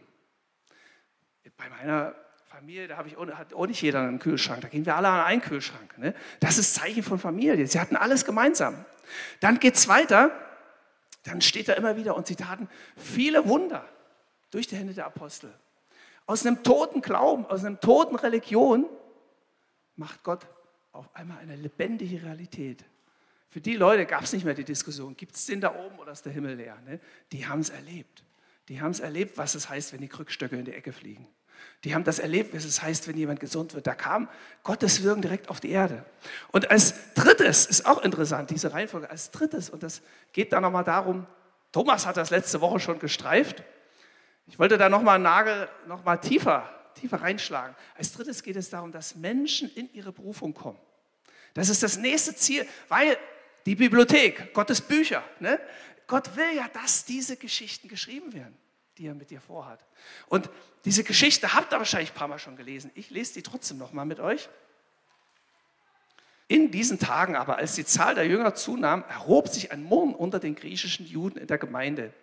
Bei 1.58 1.70
meiner 1.70 2.16
Familie, 2.48 2.88
da 2.88 3.04
ich, 3.06 3.18
hat 3.18 3.54
auch 3.54 3.68
nicht 3.68 3.82
jeder 3.82 4.02
einen 4.02 4.20
Kühlschrank, 4.20 4.62
da 4.62 4.68
gehen 4.68 4.86
wir 4.86 4.96
alle 4.96 5.10
an 5.10 5.26
einen 5.26 5.42
Kühlschrank. 5.42 5.98
Ne? 5.98 6.14
Das 6.40 6.58
ist 6.58 6.74
Zeichen 6.74 7.04
von 7.04 7.20
Familie. 7.20 7.68
Sie 7.68 7.80
hatten 7.80 7.96
alles 7.96 8.26
gemeinsam. 8.26 8.86
Dann 9.40 9.60
geht 9.60 9.76
es 9.76 9.88
weiter, 9.88 10.32
dann 11.26 11.42
steht 11.42 11.68
da 11.68 11.74
immer 11.74 11.98
wieder, 11.98 12.16
und 12.16 12.28
sie 12.28 12.36
taten 12.36 12.70
viele 12.96 13.48
Wunder 13.48 13.88
durch 14.52 14.68
die 14.68 14.78
Hände 14.78 14.94
der 14.94 15.08
Apostel. 15.08 15.54
Aus 16.28 16.46
einem 16.46 16.64
toten 16.64 17.02
Glauben, 17.02 17.46
aus 17.46 17.64
einer 17.64 17.80
toten 17.80 18.16
Religion 18.16 18.86
macht 19.96 20.24
Gott 20.24 20.48
auf 20.92 21.14
einmal 21.16 21.40
eine 21.40 21.56
lebendige 21.56 22.24
Realität. 22.24 22.86
Für 23.50 23.60
die 23.60 23.76
Leute 23.76 24.06
gab 24.06 24.24
es 24.24 24.34
nicht 24.34 24.46
mehr 24.46 24.54
die 24.54 24.64
Diskussion, 24.64 25.16
gibt 25.16 25.36
es 25.36 25.46
den 25.46 25.62
da 25.62 25.76
oben 25.76 25.98
oder 26.00 26.12
ist 26.12 26.26
der 26.26 26.34
Himmel 26.34 26.56
leer? 26.56 26.78
Ne? 26.86 27.00
Die 27.32 27.48
haben 27.48 27.62
es 27.62 27.70
erlebt. 27.70 28.24
Die 28.70 28.82
haben 28.82 28.92
es 28.92 29.00
erlebt, 29.00 29.38
was 29.38 29.56
es 29.56 29.70
heißt, 29.70 29.94
wenn 29.94 30.02
die 30.02 30.08
Krückstöcke 30.08 30.58
in 30.58 30.66
die 30.66 30.74
Ecke 30.74 30.92
fliegen. 30.92 31.28
Die 31.84 31.94
haben 31.94 32.04
das 32.04 32.20
erlebt, 32.20 32.56
was 32.56 32.65
es 32.65 32.82
heißt, 32.82 33.08
wenn 33.08 33.15
jemand 33.15 33.39
gesund 33.39 33.76
wird. 33.76 33.86
Da 33.86 33.94
kam 33.94 34.28
Gottes 34.63 35.04
Wirken 35.04 35.22
direkt 35.22 35.50
auf 35.50 35.60
die 35.60 35.70
Erde. 35.70 36.04
Und 36.52 36.72
als 36.72 36.96
drittes, 37.13 37.68
ist 37.68 37.86
auch 37.86 38.02
interessant, 38.02 38.50
diese 38.50 38.74
Reihenfolge, 38.74 39.10
als 39.10 39.30
drittes, 39.32 39.70
und 39.70 39.84
das 39.84 40.02
geht 40.34 40.52
dann 40.52 40.63
nochmal 40.63 40.84
darum, 40.84 41.28
Thomas 41.72 42.08
hat 42.08 42.18
das 42.18 42.32
letzte 42.32 42.62
Woche 42.62 42.80
schon 42.80 43.00
gestreift. 43.00 43.63
Ich 44.48 44.58
wollte 44.58 44.78
da 44.78 44.89
nochmal 44.89 45.15
einen 45.15 45.26
Nagel 45.26 45.70
nochmal 45.88 46.20
tiefer, 46.20 46.70
tiefer 46.96 47.22
reinschlagen. 47.22 47.76
Als 47.96 48.13
drittes 48.13 48.41
geht 48.41 48.56
es 48.56 48.70
darum, 48.70 48.91
dass 48.91 49.15
Menschen 49.15 49.70
in 49.76 49.94
ihre 49.94 50.12
Berufung 50.12 50.54
kommen. 50.54 50.80
Das 51.54 51.70
ist 51.70 51.84
das 51.84 51.98
nächste 51.98 52.36
Ziel, 52.36 52.65
weil 52.89 53.18
die 53.65 53.76
Bibliothek, 53.76 54.54
Gottes 54.54 54.82
Bücher, 54.82 55.24
ne? 55.39 55.60
Gott 56.08 56.36
will 56.36 56.56
ja, 56.56 56.68
dass 56.72 57.06
diese 57.06 57.36
Geschichten 57.36 57.88
geschrieben 57.88 58.34
werden 58.34 58.56
die 58.97 59.08
er 59.08 59.15
mit 59.15 59.29
dir 59.29 59.41
vorhat. 59.41 59.86
Und 60.27 60.49
diese 60.86 61.03
Geschichte 61.03 61.53
habt 61.53 61.73
ihr 61.73 61.77
wahrscheinlich 61.77 62.12
ein 62.12 62.15
paar 62.15 62.27
Mal 62.27 62.39
schon 62.39 62.55
gelesen. 62.55 62.91
Ich 62.95 63.10
lese 63.10 63.34
die 63.34 63.43
trotzdem 63.43 63.77
noch 63.77 63.93
mal 63.93 64.05
mit 64.05 64.19
euch. 64.19 64.49
In 66.47 66.69
diesen 66.69 66.99
Tagen 66.99 67.36
aber, 67.36 67.58
als 67.58 67.73
die 67.73 67.86
Zahl 67.86 68.15
der 68.15 68.27
Jünger 68.27 68.53
zunahm, 68.53 69.03
erhob 69.10 69.47
sich 69.47 69.71
ein 69.71 69.84
Murren 69.84 70.13
unter 70.13 70.39
den 70.39 70.55
griechischen 70.55 71.05
Juden 71.08 71.39
in 71.39 71.47
der 71.47 71.58
Gemeinde 71.58 72.13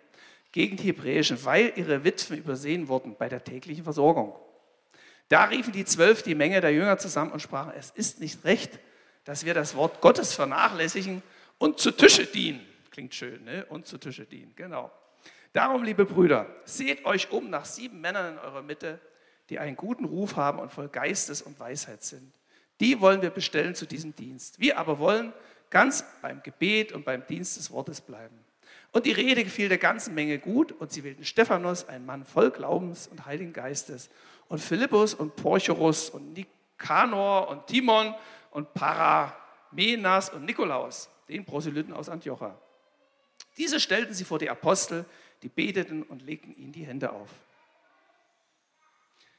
gegen 0.53 0.77
die 0.77 0.83
Hebräischen, 0.83 1.43
weil 1.43 1.73
ihre 1.75 2.03
Witwen 2.03 2.37
übersehen 2.37 2.87
wurden 2.87 3.15
bei 3.17 3.27
der 3.27 3.43
täglichen 3.43 3.83
Versorgung. 3.83 4.33
Da 5.27 5.45
riefen 5.45 5.73
die 5.73 5.83
Zwölf 5.83 6.21
die 6.21 6.35
Menge 6.35 6.61
der 6.61 6.71
Jünger 6.71 6.97
zusammen 6.97 7.31
und 7.31 7.41
sprachen, 7.41 7.73
es 7.75 7.89
ist 7.91 8.19
nicht 8.19 8.45
recht, 8.45 8.79
dass 9.25 9.45
wir 9.45 9.53
das 9.53 9.75
Wort 9.75 9.99
Gottes 9.99 10.33
vernachlässigen 10.33 11.23
und 11.57 11.79
zu 11.79 11.91
Tische 11.91 12.25
dienen. 12.25 12.65
Klingt 12.91 13.15
schön, 13.15 13.43
ne? 13.43 13.65
Und 13.65 13.87
zu 13.87 13.97
Tische 13.97 14.25
dienen, 14.25 14.53
genau. 14.55 14.91
Darum, 15.53 15.83
liebe 15.83 16.05
Brüder, 16.05 16.47
seht 16.65 17.05
euch 17.05 17.31
um 17.31 17.51
nach 17.51 17.65
sieben 17.65 18.01
Männern 18.01 18.33
in 18.33 18.39
eurer 18.39 18.63
Mitte, 18.63 18.99
die 19.49 19.59
einen 19.59 19.75
guten 19.75 20.05
Ruf 20.05 20.35
haben 20.35 20.57
und 20.57 20.71
voll 20.71 20.89
Geistes 20.89 21.43
und 21.43 21.59
Weisheit 21.59 22.03
sind. 22.03 22.33
Die 22.79 22.99
wollen 22.99 23.21
wir 23.21 23.29
bestellen 23.29 23.75
zu 23.75 23.85
diesem 23.85 24.15
Dienst. 24.15 24.59
Wir 24.59 24.79
aber 24.79 24.97
wollen 24.97 25.31
ganz 25.69 26.03
beim 26.23 26.41
Gebet 26.41 26.91
und 26.91 27.05
beim 27.05 27.25
Dienst 27.27 27.57
des 27.57 27.69
Wortes 27.69 28.01
bleiben. 28.01 28.35
Und 28.91 29.05
die 29.05 29.11
Rede 29.11 29.43
gefiel 29.43 29.69
der 29.69 29.77
ganzen 29.77 30.15
Menge 30.15 30.39
gut 30.39 30.71
und 30.71 30.91
sie 30.91 31.03
wählten 31.03 31.23
Stephanus, 31.23 31.87
einen 31.87 32.05
Mann 32.05 32.25
voll 32.25 32.49
Glaubens 32.49 33.07
und 33.07 33.25
Heiligen 33.25 33.53
Geistes, 33.53 34.09
und 34.47 34.59
Philippus 34.59 35.13
und 35.13 35.35
Porchorus 35.35 36.09
und 36.09 36.33
Nikanor 36.33 37.47
und 37.47 37.67
Timon 37.67 38.13
und 38.51 38.73
Paramenas 38.73 40.29
und 40.29 40.45
Nikolaus, 40.45 41.09
den 41.27 41.45
Proselyten 41.45 41.93
aus 41.93 42.09
Antiocha. 42.09 42.59
Diese 43.57 43.79
stellten 43.79 44.13
sie 44.13 44.25
vor 44.25 44.39
die 44.39 44.49
Apostel, 44.49 45.05
die 45.43 45.49
beteten 45.49 46.03
und 46.03 46.21
legten 46.21 46.55
ihnen 46.55 46.71
die 46.71 46.85
Hände 46.85 47.11
auf. 47.11 47.29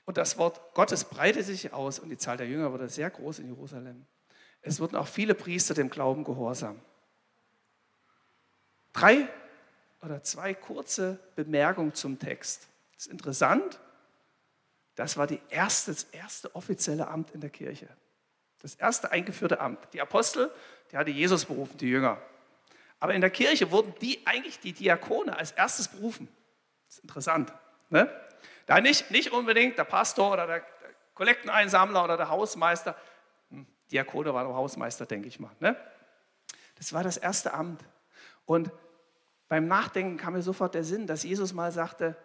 Und 0.05 0.19
das 0.19 0.37
Wort 0.37 0.75
Gottes 0.75 1.05
breitete 1.05 1.45
sich 1.45 1.73
aus 1.73 1.99
und 1.99 2.11
die 2.11 2.19
Zahl 2.19 2.37
der 2.37 2.47
Jünger 2.47 2.71
wurde 2.73 2.89
sehr 2.89 3.11
groß 3.11 3.39
in 3.39 3.47
Jerusalem. 3.47 4.05
Es 4.61 4.81
wurden 4.81 4.97
auch 4.97 5.09
viele 5.09 5.35
Priester 5.35 5.75
dem 5.75 5.91
Glauben 5.91 6.25
gehorsam. 6.25 6.81
Drei 8.93 9.29
oder 10.03 10.23
zwei 10.23 10.55
kurze 10.55 11.19
Bemerkungen 11.37 11.95
zum 11.95 12.19
Text. 12.19 12.69
Das 12.95 13.07
ist 13.07 13.13
interessant. 13.13 13.81
Das 14.95 15.17
war 15.17 15.27
die 15.27 15.41
erste, 15.49 15.93
das 15.93 16.05
erste 16.05 16.55
offizielle 16.55 17.09
Amt 17.09 17.31
in 17.33 17.41
der 17.41 17.51
Kirche. 17.51 17.89
Das 18.61 18.75
erste 18.75 19.11
eingeführte 19.11 19.61
Amt. 19.61 19.79
Die 19.93 20.01
Apostel, 20.01 20.51
die 20.93 20.97
hatte 20.97 21.11
Jesus 21.11 21.47
berufen, 21.47 21.77
die 21.79 21.89
Jünger. 21.89 22.21
Aber 23.05 23.13
in 23.13 23.21
der 23.21 23.29
Kirche 23.29 23.71
wurden 23.71 23.93
die 24.01 24.27
eigentlich 24.27 24.61
die 24.61 24.73
Diakone 24.73 25.37
als 25.37 25.53
erstes 25.53 25.89
berufen. 25.89 26.27
Das 26.87 26.97
ist 26.97 27.03
interessant. 27.03 27.53
Ne? 27.91 28.11
Da 28.65 28.81
nicht, 28.81 29.11
nicht 29.11 29.31
unbedingt 29.31 29.77
der 29.77 29.85
Pastor 29.85 30.33
oder 30.33 30.47
der 30.47 30.67
Kollekteneinsammler 31.13 32.03
oder 32.03 32.17
der 32.17 32.31
Hausmeister. 32.31 32.97
Hm, 33.51 33.67
Diakone 33.93 34.33
war 34.33 34.45
noch 34.45 34.55
Hausmeister, 34.55 35.05
denke 35.05 35.29
ich 35.29 35.39
mal. 35.39 35.51
Ne? 35.61 35.77
Das 36.77 36.95
war 36.95 37.03
das 37.03 37.19
erste 37.19 37.53
Amt. 37.53 37.85
Und 38.47 38.71
beim 39.49 39.69
Nachdenken 39.69 40.17
kam 40.17 40.33
mir 40.33 40.41
sofort 40.41 40.75
der 40.75 40.85
Sinn, 40.85 41.07
dass 41.07 41.25
Jesus 41.25 41.53
mal 41.53 41.73
sagte, 41.73 42.17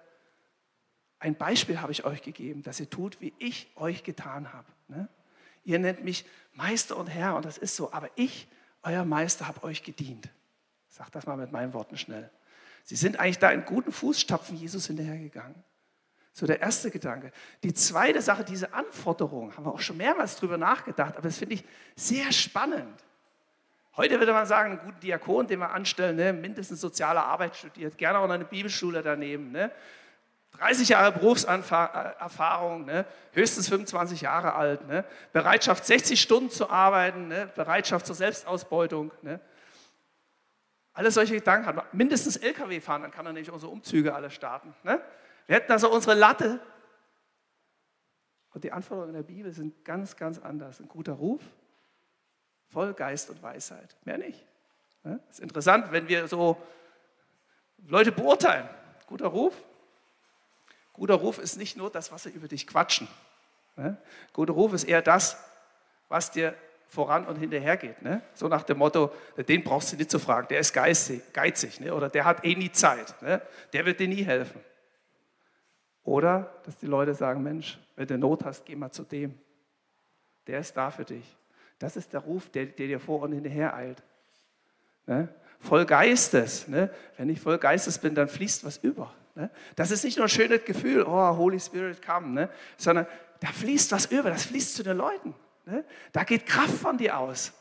ein 1.19 1.35
Beispiel 1.35 1.81
habe 1.81 1.91
ich 1.91 2.05
euch 2.05 2.21
gegeben, 2.21 2.63
dass 2.63 2.79
ihr 2.79 2.89
tut, 2.89 3.19
wie 3.19 3.33
ich 3.37 3.69
euch 3.75 4.05
getan 4.05 4.53
habe. 4.53 4.71
Ne? 4.87 5.09
Ihr 5.65 5.79
nennt 5.79 6.05
mich 6.05 6.23
Meister 6.53 6.95
und 6.95 7.07
Herr 7.07 7.35
und 7.35 7.43
das 7.43 7.57
ist 7.57 7.75
so, 7.75 7.91
aber 7.91 8.09
ich, 8.15 8.47
euer 8.81 9.03
Meister, 9.03 9.45
habe 9.45 9.63
euch 9.63 9.83
gedient. 9.83 10.29
Sag 10.89 11.11
das 11.11 11.25
mal 11.25 11.37
mit 11.37 11.51
meinen 11.51 11.73
Worten 11.73 11.97
schnell. 11.97 12.29
Sie 12.83 12.95
sind 12.95 13.19
eigentlich 13.19 13.39
da 13.39 13.51
in 13.51 13.63
guten 13.65 13.91
Fußstapfen 13.91 14.57
Jesus 14.57 14.87
hinterhergegangen. 14.87 15.63
So 16.33 16.47
der 16.47 16.61
erste 16.61 16.89
Gedanke. 16.91 17.31
Die 17.63 17.73
zweite 17.73 18.21
Sache, 18.21 18.43
diese 18.43 18.73
Anforderung, 18.73 19.55
haben 19.55 19.65
wir 19.65 19.73
auch 19.73 19.79
schon 19.79 19.97
mehrmals 19.97 20.35
drüber 20.37 20.57
nachgedacht, 20.57 21.15
aber 21.17 21.27
das 21.27 21.37
finde 21.37 21.55
ich 21.55 21.63
sehr 21.95 22.31
spannend. 22.31 23.03
Heute 23.97 24.19
würde 24.19 24.31
man 24.31 24.45
sagen, 24.45 24.71
einen 24.71 24.79
guten 24.79 24.99
Diakon, 25.01 25.47
den 25.47 25.59
wir 25.59 25.71
anstellen, 25.71 26.15
ne, 26.15 26.31
mindestens 26.31 26.79
soziale 26.79 27.21
Arbeit 27.21 27.55
studiert, 27.55 27.97
gerne 27.97 28.19
auch 28.19 28.27
noch 28.27 28.35
eine 28.35 28.45
Bibelschule 28.45 29.01
daneben, 29.01 29.51
ne, 29.51 29.71
30 30.57 30.89
Jahre 30.89 31.11
Berufserfahrung, 31.11 32.85
ne, 32.85 33.05
höchstens 33.33 33.67
25 33.67 34.21
Jahre 34.21 34.53
alt, 34.53 34.87
ne, 34.87 35.03
Bereitschaft, 35.33 35.85
60 35.85 36.21
Stunden 36.21 36.49
zu 36.49 36.69
arbeiten, 36.69 37.27
ne, 37.27 37.51
Bereitschaft 37.55 38.05
zur 38.05 38.15
Selbstausbeutung. 38.15 39.11
Ne, 40.99 41.05
alle 41.05 41.11
solche 41.11 41.35
Gedanken 41.35 41.65
hat. 41.65 41.93
Mindestens 41.93 42.35
LKW 42.35 42.81
fahren, 42.81 43.03
dann 43.03 43.11
kann 43.11 43.25
er 43.25 43.31
nämlich 43.31 43.51
unsere 43.51 43.71
Umzüge 43.71 44.13
alle 44.13 44.29
starten. 44.29 44.75
Ne? 44.83 45.01
Wir 45.47 45.55
hätten 45.55 45.71
also 45.71 45.89
unsere 45.91 46.13
Latte. 46.13 46.59
Und 48.53 48.63
die 48.63 48.71
Anforderungen 48.71 49.15
in 49.15 49.21
der 49.21 49.27
Bibel 49.27 49.53
sind 49.53 49.85
ganz, 49.85 50.17
ganz 50.17 50.39
anders. 50.39 50.81
Ein 50.81 50.89
guter 50.89 51.13
Ruf, 51.13 51.41
voll 52.67 52.93
Geist 52.93 53.29
und 53.29 53.41
Weisheit. 53.41 53.95
Mehr 54.03 54.17
nicht. 54.17 54.45
Ne? 55.03 55.21
Ist 55.29 55.39
interessant, 55.39 55.91
wenn 55.91 56.07
wir 56.09 56.27
so 56.27 56.61
Leute 57.87 58.11
beurteilen. 58.11 58.67
Guter 59.07 59.27
Ruf. 59.27 59.55
Guter 60.91 61.15
Ruf 61.15 61.39
ist 61.39 61.55
nicht 61.55 61.77
nur 61.77 61.89
das, 61.89 62.11
was 62.11 62.23
sie 62.23 62.29
über 62.29 62.49
dich 62.49 62.67
quatschen. 62.67 63.07
Ne? 63.77 63.95
Guter 64.33 64.53
Ruf 64.53 64.73
ist 64.73 64.83
eher 64.83 65.01
das, 65.01 65.37
was 66.09 66.31
dir 66.31 66.55
voran 66.89 67.25
und 67.27 67.37
hinterher 67.37 67.77
geht. 67.77 68.01
Ne? 68.01 68.21
So 68.33 68.47
nach 68.47 68.63
dem 68.63 68.79
Motto, 68.79 69.11
den 69.47 69.63
brauchst 69.63 69.93
du 69.93 69.95
nicht 69.95 70.09
zu 70.09 70.19
fragen, 70.19 70.47
der 70.49 70.59
ist 70.59 70.73
geizig, 70.73 71.21
geizig 71.31 71.79
ne? 71.79 71.93
oder 71.93 72.09
der 72.09 72.25
hat 72.25 72.43
eh 72.43 72.55
nie 72.55 72.71
Zeit, 72.71 73.21
ne? 73.21 73.41
der 73.71 73.85
wird 73.85 73.99
dir 73.99 74.07
nie 74.07 74.23
helfen. 74.23 74.59
Oder 76.03 76.51
dass 76.65 76.77
die 76.77 76.87
Leute 76.87 77.13
sagen, 77.13 77.43
Mensch, 77.43 77.79
wenn 77.95 78.07
du 78.07 78.17
Not 78.17 78.43
hast, 78.43 78.65
geh 78.65 78.75
mal 78.75 78.91
zu 78.91 79.03
dem. 79.03 79.37
Der 80.47 80.59
ist 80.59 80.75
da 80.75 80.89
für 80.89 81.05
dich. 81.05 81.37
Das 81.77 81.95
ist 81.95 82.11
der 82.11 82.21
Ruf, 82.21 82.49
der, 82.49 82.65
der 82.65 82.87
dir 82.87 82.99
vor 82.99 83.21
und 83.21 83.33
hinterher 83.33 83.75
eilt. 83.75 84.01
Ne? 85.05 85.29
Voll 85.59 85.85
Geistes. 85.85 86.67
Ne? 86.67 86.89
Wenn 87.17 87.29
ich 87.29 87.39
voll 87.39 87.59
Geistes 87.59 87.99
bin, 87.99 88.15
dann 88.15 88.27
fließt 88.27 88.65
was 88.65 88.77
über. 88.77 89.13
Ne? 89.35 89.51
Das 89.75 89.91
ist 89.91 90.03
nicht 90.03 90.17
nur 90.17 90.25
ein 90.25 90.29
schönes 90.29 90.65
Gefühl, 90.65 91.03
oh, 91.03 91.37
Holy 91.37 91.59
Spirit 91.59 92.03
come, 92.03 92.29
ne? 92.29 92.49
sondern 92.77 93.05
da 93.41 93.47
fließt 93.47 93.91
was 93.91 94.07
über, 94.07 94.31
das 94.31 94.45
fließt 94.45 94.75
zu 94.75 94.83
den 94.83 94.97
Leuten. 94.97 95.35
Ne? 95.69 95.85
Da 96.11 96.23
geht 96.23 96.45
Kraft 96.45 96.75
von 96.75 96.97
dir 96.97 97.17
aus. 97.17 97.53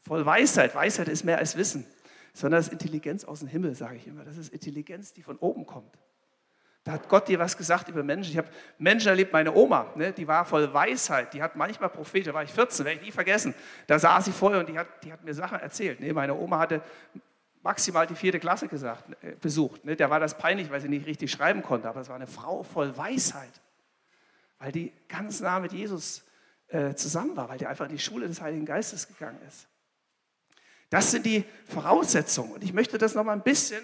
Voll 0.00 0.26
Weisheit. 0.26 0.74
Weisheit 0.74 1.08
ist 1.08 1.24
mehr 1.24 1.38
als 1.38 1.56
Wissen, 1.56 1.86
sondern 2.32 2.58
das 2.58 2.66
ist 2.66 2.72
Intelligenz 2.72 3.24
aus 3.24 3.40
dem 3.40 3.48
Himmel, 3.48 3.74
sage 3.74 3.96
ich 3.96 4.06
immer. 4.06 4.24
Das 4.24 4.36
ist 4.36 4.52
Intelligenz, 4.52 5.12
die 5.12 5.22
von 5.22 5.36
oben 5.36 5.64
kommt. 5.64 5.96
Da 6.84 6.92
hat 6.92 7.08
Gott 7.08 7.28
dir 7.28 7.38
was 7.38 7.56
gesagt 7.56 7.88
über 7.88 8.02
Menschen. 8.02 8.32
Ich 8.32 8.38
habe 8.38 8.48
Menschen 8.78 9.08
erlebt, 9.08 9.32
meine 9.32 9.54
Oma, 9.54 9.92
ne, 9.94 10.12
die 10.12 10.26
war 10.26 10.44
voll 10.44 10.74
Weisheit. 10.74 11.32
Die 11.32 11.40
hat 11.40 11.54
manchmal 11.54 11.90
Prophet, 11.90 12.26
da 12.26 12.34
war 12.34 12.42
ich 12.42 12.50
14, 12.50 12.84
werde 12.84 12.98
ich 12.98 13.06
nie 13.06 13.12
vergessen. 13.12 13.54
Da 13.86 14.00
saß 14.00 14.24
sie 14.24 14.32
vorher 14.32 14.58
und 14.58 14.68
die 14.68 14.76
hat, 14.76 14.88
die 15.04 15.12
hat 15.12 15.22
mir 15.22 15.32
Sachen 15.32 15.60
erzählt. 15.60 16.00
Ne, 16.00 16.12
meine 16.12 16.34
Oma 16.34 16.58
hatte 16.58 16.82
maximal 17.62 18.08
die 18.08 18.16
vierte 18.16 18.40
Klasse 18.40 18.66
gesagt, 18.66 19.04
äh, 19.22 19.36
besucht. 19.40 19.84
Ne, 19.84 19.94
der 19.94 20.10
war 20.10 20.18
das 20.18 20.36
peinlich, 20.36 20.72
weil 20.72 20.80
sie 20.80 20.88
nicht 20.88 21.06
richtig 21.06 21.30
schreiben 21.30 21.62
konnte. 21.62 21.88
Aber 21.88 22.00
es 22.00 22.08
war 22.08 22.16
eine 22.16 22.26
Frau 22.26 22.64
voll 22.64 22.96
Weisheit, 22.96 23.60
weil 24.62 24.70
die 24.70 24.92
ganz 25.08 25.40
nah 25.40 25.58
mit 25.58 25.72
Jesus 25.72 26.22
äh, 26.68 26.94
zusammen 26.94 27.36
war, 27.36 27.48
weil 27.48 27.58
die 27.58 27.66
einfach 27.66 27.86
in 27.86 27.90
die 27.90 27.98
Schule 27.98 28.28
des 28.28 28.40
Heiligen 28.40 28.64
Geistes 28.64 29.08
gegangen 29.08 29.40
ist. 29.48 29.66
Das 30.88 31.10
sind 31.10 31.26
die 31.26 31.44
Voraussetzungen. 31.64 32.52
Und 32.52 32.62
ich 32.62 32.72
möchte 32.72 32.96
das 32.96 33.16
nochmal 33.16 33.34
ein 33.34 33.42
bisschen 33.42 33.82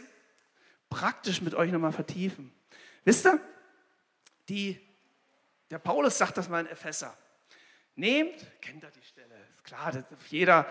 praktisch 0.89 1.43
mit 1.43 1.57
euch 1.57 1.73
nochmal 1.73 1.91
vertiefen. 1.91 2.53
Wisst 3.05 3.27
ihr, 3.27 3.41
die, 4.49 4.81
der 5.69 5.81
Paulus 5.81 6.17
sagt 6.17 6.37
das 6.37 6.49
mal 6.49 6.61
in 6.61 6.69
Epheser. 6.69 7.13
Nehmt, 7.97 8.47
kennt 8.61 8.85
ihr 8.85 8.91
die 8.93 9.05
Stelle, 9.05 9.35
ist 9.57 9.65
klar, 9.65 9.89
auf 9.89 10.27
jeder 10.29 10.65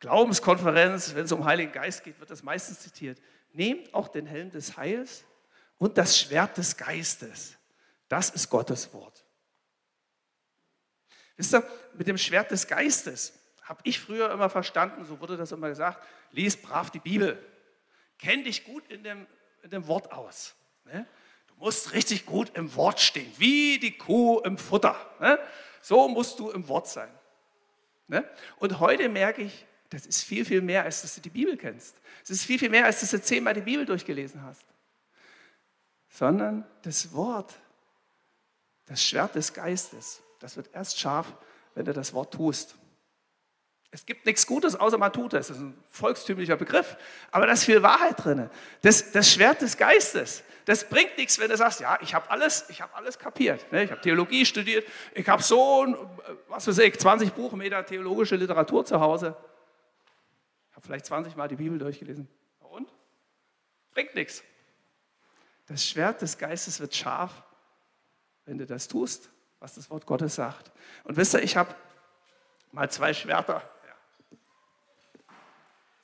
Glaubenskonferenz, 0.00 1.14
wenn 1.14 1.24
es 1.24 1.32
um 1.32 1.46
Heiligen 1.46 1.72
Geist 1.72 2.04
geht, 2.04 2.20
wird 2.20 2.30
das 2.30 2.42
meistens 2.42 2.80
zitiert. 2.80 3.18
Nehmt 3.54 3.94
auch 3.94 4.08
den 4.08 4.26
Helm 4.26 4.50
des 4.50 4.76
Heils 4.76 5.24
und 5.78 5.96
das 5.96 6.18
Schwert 6.18 6.58
des 6.58 6.76
Geistes. 6.76 7.56
Das 8.12 8.28
ist 8.28 8.50
Gottes 8.50 8.92
Wort. 8.92 9.21
Wisst 11.36 11.54
ihr, 11.54 11.64
mit 11.94 12.06
dem 12.06 12.18
Schwert 12.18 12.50
des 12.50 12.66
Geistes 12.66 13.32
habe 13.62 13.80
ich 13.84 14.00
früher 14.00 14.30
immer 14.30 14.50
verstanden, 14.50 15.04
so 15.04 15.20
wurde 15.20 15.36
das 15.36 15.52
immer 15.52 15.68
gesagt, 15.68 16.04
lies 16.30 16.56
brav 16.56 16.90
die 16.90 16.98
Bibel. 16.98 17.42
Kenn 18.18 18.44
dich 18.44 18.64
gut 18.64 18.86
in 18.88 19.02
dem, 19.02 19.26
in 19.62 19.70
dem 19.70 19.86
Wort 19.86 20.12
aus. 20.12 20.54
Ne? 20.84 21.06
musst 21.62 21.92
richtig 21.92 22.26
gut 22.26 22.50
im 22.56 22.74
Wort 22.74 23.00
stehen, 23.00 23.32
wie 23.38 23.78
die 23.78 23.96
Kuh 23.96 24.40
im 24.40 24.58
Futter. 24.58 24.96
Ne? 25.20 25.38
So 25.80 26.08
musst 26.08 26.38
du 26.40 26.50
im 26.50 26.66
Wort 26.68 26.88
sein. 26.88 27.08
Ne? 28.08 28.28
Und 28.58 28.80
heute 28.80 29.08
merke 29.08 29.42
ich, 29.42 29.64
das 29.90 30.04
ist 30.06 30.24
viel, 30.24 30.44
viel 30.44 30.60
mehr, 30.60 30.82
als 30.82 31.02
dass 31.02 31.14
du 31.14 31.20
die 31.20 31.30
Bibel 31.30 31.56
kennst. 31.56 31.96
Es 32.24 32.30
ist 32.30 32.44
viel, 32.44 32.58
viel 32.58 32.68
mehr, 32.68 32.84
als 32.84 33.00
dass 33.00 33.10
du 33.10 33.22
zehnmal 33.22 33.54
die 33.54 33.60
Bibel 33.60 33.86
durchgelesen 33.86 34.42
hast. 34.42 34.64
Sondern 36.08 36.66
das 36.82 37.12
Wort, 37.12 37.54
das 38.86 39.02
Schwert 39.02 39.36
des 39.36 39.54
Geistes, 39.54 40.20
das 40.42 40.56
wird 40.56 40.70
erst 40.72 40.98
scharf, 40.98 41.32
wenn 41.74 41.84
du 41.84 41.92
das 41.92 42.12
Wort 42.12 42.34
tust. 42.34 42.76
Es 43.90 44.06
gibt 44.06 44.24
nichts 44.24 44.46
Gutes, 44.46 44.74
außer 44.74 44.96
man 44.96 45.12
tut 45.12 45.34
es. 45.34 45.48
Das 45.48 45.58
ist 45.58 45.62
ein 45.62 45.78
volkstümlicher 45.90 46.56
Begriff. 46.56 46.96
Aber 47.30 47.46
da 47.46 47.52
ist 47.52 47.64
viel 47.64 47.82
Wahrheit 47.82 48.24
drin. 48.24 48.48
Das, 48.80 49.12
das 49.12 49.30
Schwert 49.30 49.60
des 49.60 49.76
Geistes, 49.76 50.42
das 50.64 50.88
bringt 50.88 51.16
nichts, 51.18 51.38
wenn 51.38 51.50
du 51.50 51.56
sagst, 51.56 51.80
ja, 51.80 51.98
ich 52.00 52.14
habe 52.14 52.30
alles, 52.30 52.64
ich 52.70 52.82
alles 52.82 53.18
kapiert. 53.18 53.70
Ne? 53.70 53.84
Ich 53.84 53.90
habe 53.90 54.00
Theologie 54.00 54.46
studiert, 54.46 54.86
ich 55.14 55.28
habe 55.28 55.42
so, 55.42 55.86
was 56.48 56.66
weiß 56.66 56.78
ich, 56.78 56.98
20 56.98 57.32
Buchmeter 57.34 57.84
theologische 57.84 58.36
Literatur 58.36 58.84
zu 58.84 58.98
Hause. 59.00 59.36
Ich 60.70 60.76
habe 60.76 60.86
vielleicht 60.86 61.06
20 61.06 61.36
Mal 61.36 61.48
die 61.48 61.56
Bibel 61.56 61.78
durchgelesen. 61.78 62.28
Und? 62.60 62.88
Bringt 63.92 64.14
nichts. 64.14 64.42
Das 65.66 65.86
Schwert 65.86 66.22
des 66.22 66.38
Geistes 66.38 66.80
wird 66.80 66.94
scharf, 66.94 67.42
wenn 68.46 68.56
du 68.56 68.66
das 68.66 68.88
tust, 68.88 69.30
was 69.62 69.74
das 69.74 69.88
Wort 69.90 70.04
Gottes 70.06 70.34
sagt. 70.34 70.70
Und 71.04 71.16
wisst 71.16 71.34
ihr, 71.34 71.42
ich 71.42 71.56
habe 71.56 71.74
mal 72.72 72.90
zwei 72.90 73.14
Schwerter 73.14 73.62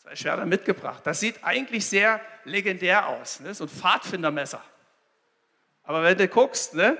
zwei 0.08 0.16
Schwerter 0.16 0.46
mitgebracht. 0.46 1.06
Das 1.06 1.20
sieht 1.20 1.44
eigentlich 1.44 1.86
sehr 1.86 2.20
legendär 2.44 3.08
aus, 3.08 3.40
ne? 3.40 3.52
so 3.52 3.64
ein 3.64 3.68
Pfadfindermesser. 3.68 4.62
Aber 5.82 6.02
wenn 6.02 6.16
du 6.16 6.26
guckst, 6.28 6.74
ne? 6.74 6.96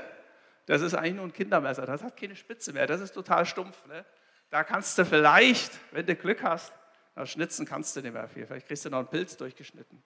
das 0.67 0.83
ist 0.83 0.95
eigentlich 0.95 1.15
nur 1.15 1.25
ein 1.25 1.33
Kindermesser, 1.33 1.87
das 1.87 2.03
hat 2.03 2.17
keine 2.19 2.37
Spitze 2.37 2.73
mehr, 2.73 2.87
das 2.87 3.01
ist 3.01 3.13
total 3.13 3.47
stumpf. 3.47 3.83
Ne? 3.87 4.05
Da 4.51 4.63
kannst 4.63 4.99
du 4.99 5.07
vielleicht, 5.07 5.73
wenn 5.93 6.05
du 6.05 6.15
Glück 6.15 6.43
hast, 6.43 6.73
na, 7.15 7.25
schnitzen 7.25 7.65
kannst 7.65 7.97
du 7.97 8.03
nicht 8.03 8.13
mehr 8.13 8.29
viel. 8.29 8.47
Vielleicht 8.47 8.67
kriegst 8.67 8.85
du 8.85 8.91
noch 8.91 8.99
einen 8.99 9.09
Pilz 9.09 9.37
durchgeschnitten. 9.37 10.03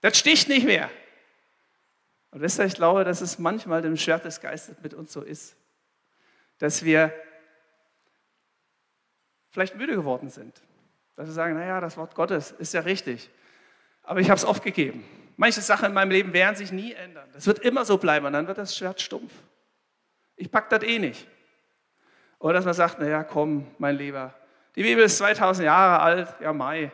Das 0.00 0.18
sticht 0.18 0.48
nicht 0.48 0.64
mehr. 0.64 0.90
Und 2.36 2.42
wisst 2.42 2.58
ihr, 2.58 2.66
ich 2.66 2.74
glaube, 2.74 3.02
dass 3.02 3.22
es 3.22 3.38
manchmal 3.38 3.80
dem 3.80 3.96
Schwert 3.96 4.26
des 4.26 4.42
Geistes 4.42 4.76
mit 4.82 4.92
uns 4.92 5.10
so 5.10 5.22
ist, 5.22 5.56
dass 6.58 6.84
wir 6.84 7.10
vielleicht 9.48 9.74
müde 9.76 9.94
geworden 9.94 10.28
sind, 10.28 10.60
dass 11.14 11.28
wir 11.28 11.32
sagen, 11.32 11.54
naja, 11.54 11.80
das 11.80 11.96
Wort 11.96 12.14
Gottes 12.14 12.50
ist 12.50 12.74
ja 12.74 12.82
richtig. 12.82 13.30
Aber 14.02 14.20
ich 14.20 14.28
habe 14.28 14.36
es 14.36 14.44
oft 14.44 14.62
gegeben. 14.62 15.02
Manche 15.38 15.62
Sachen 15.62 15.86
in 15.86 15.94
meinem 15.94 16.10
Leben 16.10 16.34
werden 16.34 16.56
sich 16.56 16.72
nie 16.72 16.92
ändern. 16.92 17.26
Das 17.32 17.46
wird 17.46 17.60
immer 17.60 17.86
so 17.86 17.96
bleiben 17.96 18.26
und 18.26 18.34
dann 18.34 18.46
wird 18.46 18.58
das 18.58 18.76
Schwert 18.76 19.00
stumpf. 19.00 19.32
Ich 20.36 20.50
packe 20.50 20.78
das 20.78 20.86
eh 20.86 20.98
nicht. 20.98 21.26
Oder 22.38 22.52
dass 22.52 22.66
man 22.66 22.74
sagt, 22.74 22.98
naja, 22.98 23.24
komm, 23.24 23.66
mein 23.78 23.96
Lieber, 23.96 24.34
die 24.74 24.82
Bibel 24.82 25.04
ist 25.04 25.16
2000 25.16 25.64
Jahre 25.64 26.02
alt, 26.02 26.34
ja 26.40 26.52
Mai, 26.52 26.92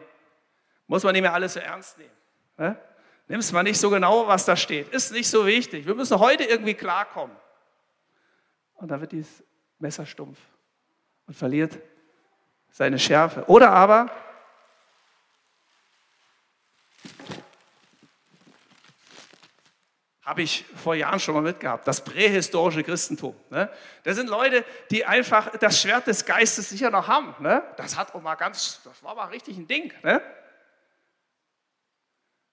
muss 0.86 1.02
man 1.02 1.14
nicht 1.14 1.22
mehr 1.22 1.34
alles 1.34 1.54
so 1.54 1.58
ernst 1.58 1.98
nehmen. 1.98 2.12
Ne? 2.58 2.91
Nimm 3.28 3.40
es 3.40 3.52
mal 3.52 3.62
nicht 3.62 3.78
so 3.78 3.90
genau, 3.90 4.26
was 4.26 4.44
da 4.44 4.56
steht. 4.56 4.88
Ist 4.88 5.12
nicht 5.12 5.28
so 5.28 5.46
wichtig. 5.46 5.86
Wir 5.86 5.94
müssen 5.94 6.18
heute 6.18 6.44
irgendwie 6.44 6.74
klarkommen. 6.74 7.36
Und 8.74 8.88
dann 8.88 9.00
wird 9.00 9.12
dieses 9.12 9.42
Messer 9.78 10.04
stumpf 10.04 10.38
und 11.26 11.34
verliert 11.34 11.78
seine 12.70 12.98
Schärfe. 12.98 13.44
Oder 13.46 13.70
aber 13.70 14.10
habe 20.24 20.42
ich 20.42 20.64
vor 20.76 20.94
Jahren 20.94 21.18
schon 21.18 21.34
mal 21.34 21.42
mitgehabt, 21.42 21.86
das 21.86 22.02
prähistorische 22.02 22.82
Christentum. 22.84 23.34
Ne? 23.50 23.68
Das 24.04 24.16
sind 24.16 24.28
Leute, 24.28 24.64
die 24.90 25.04
einfach 25.04 25.50
das 25.58 25.80
Schwert 25.80 26.06
des 26.06 26.24
Geistes 26.24 26.70
sicher 26.70 26.90
noch 26.90 27.08
haben. 27.08 27.34
Ne? 27.40 27.62
Das 27.76 27.98
hat 27.98 28.14
auch 28.14 28.22
mal 28.22 28.36
ganz, 28.36 28.80
das 28.84 29.02
war 29.02 29.14
mal 29.14 29.26
richtig 29.26 29.56
ein 29.56 29.66
Ding. 29.66 29.92
Ne? 30.02 30.22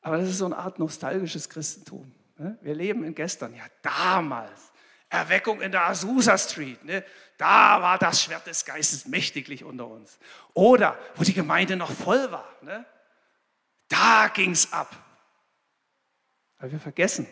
Aber 0.01 0.17
das 0.17 0.29
ist 0.29 0.37
so 0.37 0.45
eine 0.45 0.57
Art 0.57 0.79
nostalgisches 0.79 1.49
Christentum. 1.49 2.11
Ne? 2.37 2.57
Wir 2.61 2.73
leben 2.73 3.03
in 3.03 3.13
gestern, 3.13 3.53
ja 3.53 3.65
damals. 3.81 4.71
Erweckung 5.09 5.61
in 5.61 5.71
der 5.71 5.87
Azusa 5.87 6.37
Street. 6.37 6.83
Ne? 6.85 7.03
Da 7.37 7.81
war 7.81 7.97
das 7.97 8.23
Schwert 8.23 8.45
des 8.45 8.63
Geistes 8.63 9.07
mächtiglich 9.07 9.63
unter 9.63 9.87
uns. 9.87 10.19
Oder 10.53 10.97
wo 11.15 11.23
die 11.23 11.33
Gemeinde 11.33 11.75
noch 11.75 11.91
voll 11.91 12.31
war. 12.31 12.47
Ne? 12.61 12.85
Da 13.87 14.29
ging 14.33 14.51
es 14.51 14.71
ab. 14.71 14.95
Aber 16.59 16.71
wir 16.71 16.79
vergessen. 16.79 17.27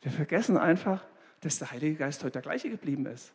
Wir 0.00 0.10
vergessen 0.10 0.56
einfach, 0.56 1.04
dass 1.40 1.58
der 1.58 1.70
Heilige 1.70 1.96
Geist 1.96 2.22
heute 2.22 2.32
der 2.32 2.42
gleiche 2.42 2.70
geblieben 2.70 3.06
ist. 3.06 3.32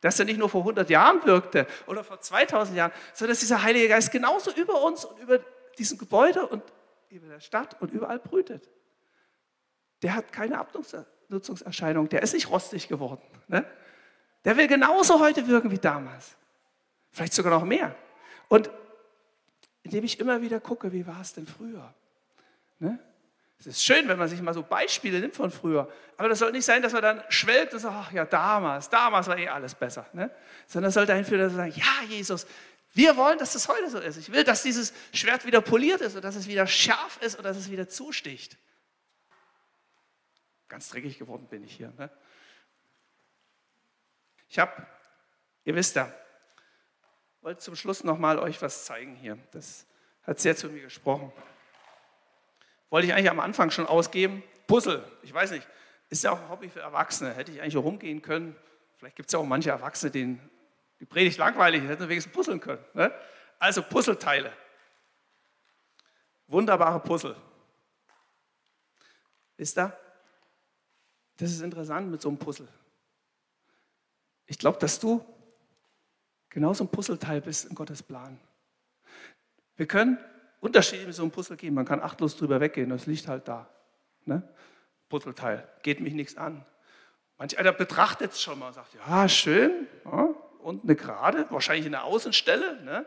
Dass 0.00 0.18
er 0.18 0.26
nicht 0.26 0.38
nur 0.38 0.48
vor 0.48 0.60
100 0.60 0.88
Jahren 0.90 1.24
wirkte 1.24 1.66
oder 1.86 2.04
vor 2.04 2.20
2000 2.20 2.76
Jahren, 2.76 2.92
sondern 3.12 3.32
dass 3.32 3.40
dieser 3.40 3.62
Heilige 3.62 3.88
Geist 3.88 4.12
genauso 4.12 4.52
über 4.52 4.82
uns 4.82 5.04
und 5.04 5.18
über 5.18 5.40
diesem 5.78 5.98
Gebäude 5.98 6.46
und 6.46 6.62
über 7.14 7.28
der 7.28 7.40
Stadt 7.40 7.80
und 7.80 7.92
überall 7.92 8.18
brütet. 8.18 8.68
Der 10.02 10.14
hat 10.14 10.32
keine 10.32 10.58
Abnutzungserscheinung, 10.58 12.08
der 12.08 12.22
ist 12.22 12.34
nicht 12.34 12.50
rostig 12.50 12.88
geworden. 12.88 13.22
Ne? 13.48 13.64
Der 14.44 14.56
will 14.56 14.66
genauso 14.66 15.20
heute 15.20 15.46
wirken 15.46 15.70
wie 15.70 15.78
damals. 15.78 16.36
Vielleicht 17.12 17.32
sogar 17.32 17.52
noch 17.52 17.64
mehr. 17.64 17.94
Und 18.48 18.70
indem 19.82 20.04
ich 20.04 20.18
immer 20.18 20.42
wieder 20.42 20.60
gucke, 20.60 20.92
wie 20.92 21.06
war 21.06 21.20
es 21.20 21.32
denn 21.32 21.46
früher? 21.46 21.94
Ne? 22.80 22.98
Es 23.58 23.66
ist 23.66 23.84
schön, 23.84 24.08
wenn 24.08 24.18
man 24.18 24.28
sich 24.28 24.42
mal 24.42 24.52
so 24.52 24.62
Beispiele 24.62 25.20
nimmt 25.20 25.36
von 25.36 25.50
früher. 25.50 25.88
Aber 26.16 26.28
das 26.28 26.40
soll 26.40 26.52
nicht 26.52 26.64
sein, 26.64 26.82
dass 26.82 26.92
man 26.92 27.02
dann 27.02 27.22
schwelgt 27.28 27.72
und 27.72 27.78
sagt, 27.78 27.94
ach 27.96 28.12
ja, 28.12 28.24
damals, 28.24 28.90
damals 28.90 29.28
war 29.28 29.38
eh 29.38 29.48
alles 29.48 29.74
besser. 29.74 30.06
Ne? 30.12 30.30
Sondern 30.66 30.88
es 30.88 30.94
soll 30.94 31.06
dahin 31.06 31.24
führen, 31.24 31.40
dass 31.40 31.52
wir 31.52 31.56
sagen, 31.56 31.72
ja, 31.76 32.06
Jesus, 32.08 32.46
wir 32.94 33.16
wollen, 33.16 33.38
dass 33.38 33.56
es 33.56 33.68
heute 33.68 33.90
so 33.90 33.98
ist. 33.98 34.16
Ich 34.16 34.30
will, 34.30 34.44
dass 34.44 34.62
dieses 34.62 34.92
Schwert 35.12 35.44
wieder 35.44 35.60
poliert 35.60 36.00
ist 36.00 36.14
und 36.14 36.22
dass 36.24 36.36
es 36.36 36.46
wieder 36.46 36.66
scharf 36.66 37.18
ist 37.20 37.36
und 37.36 37.42
dass 37.42 37.56
es 37.56 37.70
wieder 37.70 37.88
zusticht. 37.88 38.56
Ganz 40.68 40.88
dreckig 40.88 41.18
geworden 41.18 41.46
bin 41.48 41.64
ich 41.64 41.74
hier. 41.74 41.92
Ne? 41.98 42.08
Ich 44.48 44.60
habe, 44.60 44.86
ihr 45.64 45.74
wisst 45.74 45.96
ja, 45.96 46.12
wollte 47.42 47.60
zum 47.60 47.74
Schluss 47.74 48.04
nochmal 48.04 48.38
euch 48.38 48.62
was 48.62 48.84
zeigen 48.84 49.16
hier. 49.16 49.38
Das 49.50 49.86
hat 50.22 50.38
sehr 50.38 50.56
zu 50.56 50.68
mir 50.68 50.82
gesprochen. 50.82 51.32
wollte 52.90 53.08
ich 53.08 53.12
eigentlich 53.12 53.30
am 53.30 53.40
Anfang 53.40 53.72
schon 53.72 53.86
ausgeben. 53.86 54.44
Puzzle, 54.68 55.04
ich 55.22 55.34
weiß 55.34 55.50
nicht, 55.50 55.66
ist 56.10 56.22
ja 56.22 56.30
auch 56.30 56.40
ein 56.40 56.48
Hobby 56.48 56.68
für 56.68 56.80
Erwachsene. 56.80 57.34
Hätte 57.34 57.50
ich 57.50 57.60
eigentlich 57.60 57.76
rumgehen 57.76 58.22
können. 58.22 58.56
Vielleicht 58.98 59.16
gibt 59.16 59.28
es 59.28 59.32
ja 59.32 59.40
auch 59.40 59.44
manche 59.44 59.70
Erwachsene, 59.70 60.12
denen 60.12 60.50
die 61.00 61.06
Predigt 61.06 61.38
langweilig 61.38 61.82
hätten 61.82 62.02
sie 62.02 62.08
wenigstens 62.08 62.32
puzzeln 62.32 62.60
können. 62.60 62.84
Ne? 62.94 63.12
Also 63.58 63.82
Puzzleteile. 63.82 64.52
Wunderbare 66.46 67.00
Puzzle. 67.00 67.36
Wisst 69.56 69.78
ihr? 69.78 69.96
Das 71.36 71.50
ist 71.50 71.62
interessant 71.62 72.10
mit 72.10 72.20
so 72.20 72.28
einem 72.28 72.38
Puzzle. 72.38 72.68
Ich 74.46 74.58
glaube, 74.58 74.78
dass 74.78 75.00
du 75.00 75.24
genauso 76.48 76.84
ein 76.84 76.88
Puzzleteil 76.88 77.40
bist 77.40 77.64
in 77.64 77.74
Gottes 77.74 78.02
Plan. 78.02 78.38
Wir 79.76 79.86
können 79.86 80.18
unterschiedlich 80.60 81.06
mit 81.06 81.14
so 81.14 81.22
einem 81.22 81.32
Puzzle 81.32 81.56
gehen. 81.56 81.74
Man 81.74 81.84
kann 81.84 82.00
achtlos 82.00 82.36
drüber 82.36 82.60
weggehen, 82.60 82.90
das 82.90 83.06
liegt 83.06 83.26
halt 83.26 83.48
da. 83.48 83.68
Ne? 84.24 84.48
Puzzleteil, 85.08 85.68
geht 85.82 86.00
mich 86.00 86.14
nichts 86.14 86.36
an. 86.36 86.64
Manch 87.36 87.58
einer 87.58 87.72
betrachtet 87.72 88.32
es 88.32 88.40
schon 88.40 88.58
mal 88.58 88.68
und 88.68 88.74
sagt, 88.74 88.94
ja, 88.94 89.28
schön, 89.28 89.88
ja, 90.04 90.33
und 90.64 90.84
eine 90.84 90.96
Gerade, 90.96 91.46
wahrscheinlich 91.50 91.86
eine 91.86 92.02
Außenstelle. 92.02 92.82
Ne? 92.82 93.06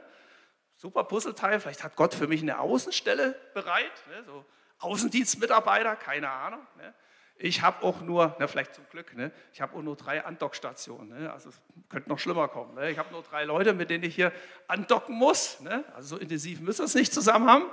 Super 0.76 1.04
Puzzleteil, 1.04 1.60
vielleicht 1.60 1.84
hat 1.84 1.96
Gott 1.96 2.14
für 2.14 2.28
mich 2.28 2.42
eine 2.42 2.60
Außenstelle 2.60 3.36
bereit, 3.54 3.92
ne? 4.10 4.24
so 4.26 4.46
Außendienstmitarbeiter, 4.80 5.96
keine 5.96 6.30
Ahnung. 6.30 6.66
Ne? 6.78 6.94
Ich 7.38 7.64
habe 7.64 7.84
auch 7.84 8.02
nur, 8.02 8.36
na, 8.40 8.48
vielleicht 8.48 8.76
zum 8.76 8.88
Glück, 8.90 9.16
ne? 9.16 9.32
ich 9.54 9.62
habe 9.62 9.76
auch 9.76 9.82
nur 9.82 9.96
drei 9.96 10.24
Andockstationen. 10.24 11.10
Ne? 11.10 11.34
Also 11.34 11.50
es 11.50 11.60
könnte 11.90 12.10
noch 12.10 12.20
schlimmer 12.20 12.48
kommen. 12.48 12.76
Ne? 12.76 12.92
Ich 12.92 13.00
habe 13.00 13.12
nur 13.12 13.24
drei 13.24 13.44
Leute, 13.44 13.74
mit 13.74 13.90
denen 13.90 14.04
ich 14.04 14.14
hier 14.14 14.32
andocken 14.68 15.16
muss. 15.16 15.58
Also 15.96 16.16
so 16.16 16.18
intensiv 16.18 16.60
müssen 16.60 16.80
wir 16.80 16.86
es 16.86 16.96
nicht 16.96 17.12
zusammen 17.12 17.50
haben. 17.50 17.66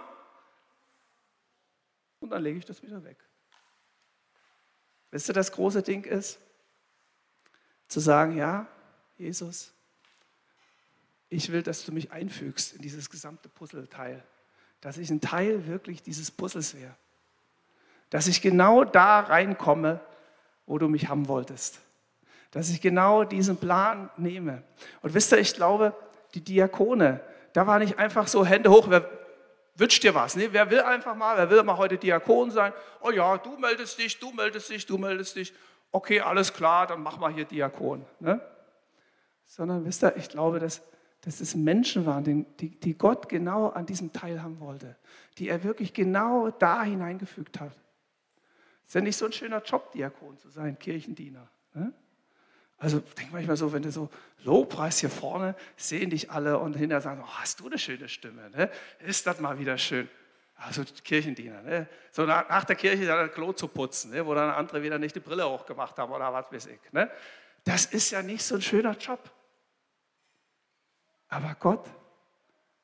Und 2.21 2.31
dann 2.31 2.43
lege 2.43 2.59
ich 2.59 2.65
das 2.65 2.83
wieder 2.83 3.05
weg. 3.05 3.19
Wisst 5.11 5.29
ihr, 5.29 5.35
das 5.35 5.53
große 5.53 5.83
Ding 5.83 6.05
ist, 6.05 6.41
zu 7.87 8.01
sagen, 8.01 8.37
ja, 8.37 8.67
Jesus, 9.19 9.74
ich 11.35 11.53
will, 11.53 11.63
dass 11.63 11.85
du 11.85 11.93
mich 11.93 12.13
einfügst 12.13 12.75
in 12.75 12.83
dieses 12.83 13.11
gesamte 13.11 13.49
Puzzleteil, 13.49 14.23
dass 14.81 14.99
ich 14.99 15.11
ein 15.11 15.21
Teil 15.21 15.67
wirklich 15.67 16.03
dieses 16.03 16.31
Puzzles 16.31 16.75
wäre 16.75 16.95
dass 18.15 18.29
ich 18.29 18.41
genau 18.41 18.85
da 18.85 19.19
reinkomme, 19.19 19.99
wo 20.67 20.79
du 20.79 20.87
mich 20.87 21.09
haben 21.09 21.27
wolltest. 21.27 21.81
Dass 22.53 22.71
ich 22.71 22.81
genau 22.81 23.25
diesen 23.25 23.57
Plan 23.57 24.09
nehme. 24.17 24.63
Und 25.03 25.15
wisst 25.15 25.33
ihr, 25.33 25.39
ich 25.39 25.53
glaube, 25.53 25.93
die 26.35 26.41
Diakone, 26.41 27.21
da 27.55 27.67
war 27.67 27.81
nicht 27.81 27.99
einfach 27.99 28.29
so 28.29 28.47
Hände 28.47 28.71
hoch, 28.71 28.87
wer 28.89 29.11
wünscht 29.75 30.05
dir 30.05 30.15
was? 30.15 30.37
Nee, 30.37 30.49
wer 30.53 30.71
will 30.71 30.81
einfach 30.83 31.17
mal, 31.17 31.37
wer 31.37 31.51
will 31.51 31.65
mal 31.65 31.77
heute 31.77 31.99
Diakon 31.99 32.53
sein? 32.53 32.73
Oh 33.01 33.11
ja, 33.11 33.37
du 33.37 33.57
meldest 33.57 33.99
dich, 33.99 34.17
du 34.21 34.31
meldest 34.31 34.71
dich, 34.71 34.87
du 34.87 34.97
meldest 34.97 35.35
dich. 35.35 35.53
Okay, 35.91 36.21
alles 36.21 36.53
klar, 36.53 36.87
dann 36.87 37.03
mach 37.03 37.19
mal 37.19 37.33
hier 37.33 37.47
Diakon. 37.47 38.07
Ne? 38.21 38.41
Sondern 39.45 39.85
wisst 39.85 40.05
ihr, 40.05 40.17
ich 40.17 40.29
glaube, 40.29 40.61
dass, 40.61 40.83
dass 41.25 41.41
es 41.41 41.55
Menschen 41.55 42.05
waren, 42.05 42.47
die, 42.59 42.69
die 42.69 42.99
Gott 42.99 43.29
genau 43.29 43.69
an 43.69 43.87
diesem 43.87 44.13
Teil 44.13 44.43
haben 44.43 44.61
wollte, 44.61 44.97
die 45.39 45.49
er 45.49 45.65
wirklich 45.65 45.95
genau 45.95 46.51
da 46.51 46.83
hineingefügt 46.83 47.61
hat. 47.61 47.73
Ist 48.87 48.95
ja 48.95 49.01
nicht 49.01 49.17
so 49.17 49.25
ein 49.25 49.33
schöner 49.33 49.63
Job, 49.63 49.93
Diakon 49.93 50.37
zu 50.39 50.51
sein, 50.51 50.79
Kirchendiener. 50.79 51.49
Ne? 51.73 51.93
Also 52.77 53.01
denk 53.17 53.33
manchmal 53.33 53.57
so, 53.57 53.73
wenn 53.73 53.83
du 53.83 53.91
so 53.91 54.11
Lobpreis 54.45 54.99
hier 54.99 55.09
vorne, 55.09 55.55
sehen 55.77 56.11
dich 56.11 56.31
alle 56.31 56.59
und 56.59 56.77
hinterher 56.77 57.01
sagen, 57.01 57.23
oh, 57.25 57.29
hast 57.41 57.61
du 57.61 57.67
eine 57.67 57.79
schöne 57.79 58.09
Stimme, 58.09 58.51
ne? 58.51 58.71
ist 58.99 59.27
das 59.27 59.41
mal 59.41 59.59
wieder 59.59 59.79
schön. 59.79 60.09
Also 60.57 60.85
Kirchendiener, 61.03 61.63
ne? 61.63 61.89
so 62.13 62.27
nach, 62.27 62.49
nach, 62.49 62.65
der 62.65 62.77
Kirche 62.77 63.07
dann 63.07 63.27
das 63.27 63.35
Klo 63.35 63.53
zu 63.53 63.67
putzen, 63.67 64.11
ne? 64.11 64.25
wo 64.27 64.35
dann 64.35 64.51
andere 64.51 64.83
wieder 64.83 64.99
nicht 64.99 65.17
die 65.17 65.21
Brille 65.21 65.49
hochgemacht 65.49 65.97
haben 65.97 66.13
oder 66.13 66.33
was 66.33 66.53
weiß 66.53 66.67
ich. 66.67 66.93
Ne? 66.93 67.11
Das 67.65 67.87
ist 67.87 68.11
ja 68.11 68.23
nicht 68.23 68.45
so 68.45 68.57
ein 68.57 68.63
schöner 68.63 68.97
Job. 68.97 69.19
Aber 71.35 71.57
Gott, 71.59 71.85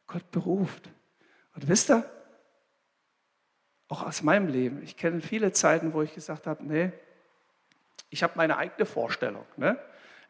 Gott 0.08 0.28
beruft. 0.32 0.90
Und 1.54 1.68
wisst 1.68 1.88
ihr, 1.88 2.04
auch 3.86 4.02
aus 4.02 4.22
meinem 4.22 4.48
Leben. 4.48 4.82
Ich 4.82 4.96
kenne 4.96 5.20
viele 5.20 5.52
Zeiten, 5.52 5.92
wo 5.92 6.02
ich 6.02 6.12
gesagt 6.14 6.48
habe, 6.48 6.64
nee, 6.64 6.90
ich 8.08 8.24
habe 8.24 8.32
meine 8.34 8.56
eigene 8.56 8.86
Vorstellung. 8.86 9.46
Ne? 9.56 9.78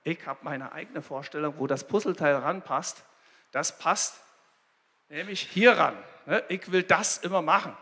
Ich 0.03 0.27
habe 0.27 0.41
meine 0.43 0.73
eigene 0.73 1.01
Vorstellung, 1.01 1.55
wo 1.57 1.67
das 1.67 1.87
Puzzleteil 1.87 2.35
ranpasst. 2.37 3.05
Das 3.53 3.79
passt 3.79 4.21
nämlich 5.09 5.41
hier 5.41 5.79
ran. 5.79 5.97
Ne? 6.27 6.45
Ich 6.49 6.71
will 6.71 6.83
das 6.83 7.17
immer 7.19 7.41
machen. 7.41 7.75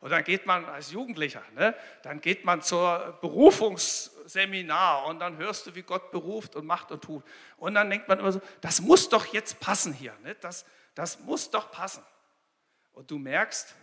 Und 0.00 0.10
dann 0.10 0.24
geht 0.24 0.46
man 0.46 0.64
als 0.66 0.92
Jugendlicher, 0.92 1.42
ne? 1.54 1.74
dann 2.02 2.20
geht 2.20 2.44
man 2.44 2.62
zur 2.62 3.18
Berufungsseminar 3.20 5.06
und 5.06 5.20
dann 5.20 5.38
hörst 5.38 5.66
du, 5.66 5.74
wie 5.74 5.82
Gott 5.82 6.10
beruft 6.10 6.54
und 6.54 6.66
macht 6.66 6.92
und 6.92 7.02
tut. 7.02 7.24
Und 7.56 7.74
dann 7.74 7.88
denkt 7.88 8.08
man 8.08 8.18
immer 8.18 8.32
so, 8.32 8.40
das 8.60 8.80
muss 8.80 9.08
doch 9.08 9.26
jetzt 9.26 9.58
passen 9.58 9.92
hier. 9.92 10.14
Ne? 10.22 10.34
Das, 10.36 10.66
das 10.94 11.20
muss 11.20 11.50
doch 11.50 11.70
passen. 11.70 12.04
Und 12.92 13.10
du 13.10 13.18
merkst, 13.18 13.74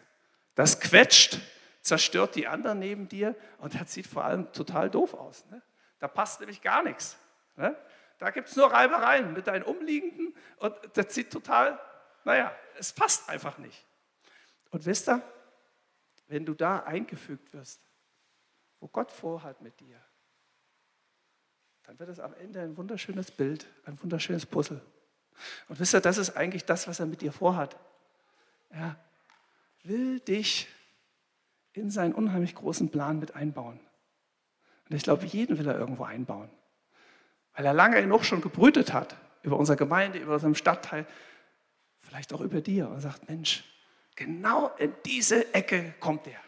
das 0.55 0.79
quetscht, 0.79 1.39
zerstört 1.81 2.35
die 2.35 2.47
anderen 2.47 2.79
neben 2.79 3.09
dir 3.09 3.35
und 3.57 3.79
das 3.79 3.93
sieht 3.93 4.07
vor 4.07 4.23
allem 4.23 4.51
total 4.53 4.89
doof 4.89 5.13
aus. 5.13 5.45
Ne? 5.49 5.61
Da 5.99 6.07
passt 6.07 6.39
nämlich 6.39 6.61
gar 6.61 6.83
nichts. 6.83 7.17
Ne? 7.55 7.75
Da 8.19 8.29
gibt 8.29 8.49
es 8.49 8.55
nur 8.55 8.71
Reibereien 8.71 9.33
mit 9.33 9.47
deinen 9.47 9.63
Umliegenden 9.63 10.35
und 10.57 10.75
das 10.93 11.13
sieht 11.13 11.31
total, 11.31 11.79
naja, 12.23 12.55
es 12.77 12.93
passt 12.93 13.29
einfach 13.29 13.57
nicht. 13.57 13.85
Und 14.71 14.85
wisst 14.85 15.09
ihr, 15.09 15.21
wenn 16.27 16.45
du 16.45 16.53
da 16.53 16.79
eingefügt 16.79 17.53
wirst, 17.53 17.81
wo 18.79 18.87
Gott 18.87 19.11
vorhat 19.11 19.61
mit 19.61 19.79
dir, 19.79 19.99
dann 21.83 21.99
wird 21.99 22.09
es 22.09 22.19
am 22.19 22.33
Ende 22.35 22.61
ein 22.61 22.77
wunderschönes 22.77 23.31
Bild, 23.31 23.67
ein 23.85 24.01
wunderschönes 24.01 24.45
Puzzle. 24.45 24.81
Und 25.67 25.79
wisst 25.79 25.93
ihr, 25.93 26.01
das 26.01 26.17
ist 26.17 26.37
eigentlich 26.37 26.65
das, 26.65 26.87
was 26.87 26.99
er 26.99 27.05
mit 27.05 27.21
dir 27.21 27.31
vorhat. 27.31 27.77
Ja, 28.71 28.95
will 29.83 30.19
dich 30.19 30.67
in 31.73 31.89
seinen 31.89 32.13
unheimlich 32.13 32.55
großen 32.55 32.89
Plan 32.89 33.19
mit 33.19 33.35
einbauen. 33.35 33.79
Und 34.89 34.95
ich 34.95 35.03
glaube, 35.03 35.25
jeden 35.25 35.57
will 35.57 35.67
er 35.67 35.77
irgendwo 35.77 36.03
einbauen. 36.03 36.49
Weil 37.53 37.65
er 37.65 37.73
lange 37.73 38.01
genug 38.01 38.25
schon 38.25 38.41
gebrütet 38.41 38.93
hat 38.93 39.15
über 39.41 39.57
unsere 39.57 39.77
Gemeinde, 39.77 40.19
über 40.19 40.35
unseren 40.35 40.55
Stadtteil, 40.55 41.05
vielleicht 41.99 42.33
auch 42.33 42.41
über 42.41 42.61
dir 42.61 42.89
und 42.89 43.01
sagt, 43.01 43.27
Mensch, 43.29 43.63
genau 44.15 44.69
in 44.77 44.93
diese 45.05 45.53
Ecke 45.53 45.93
kommt 45.99 46.27
er, 46.27 46.39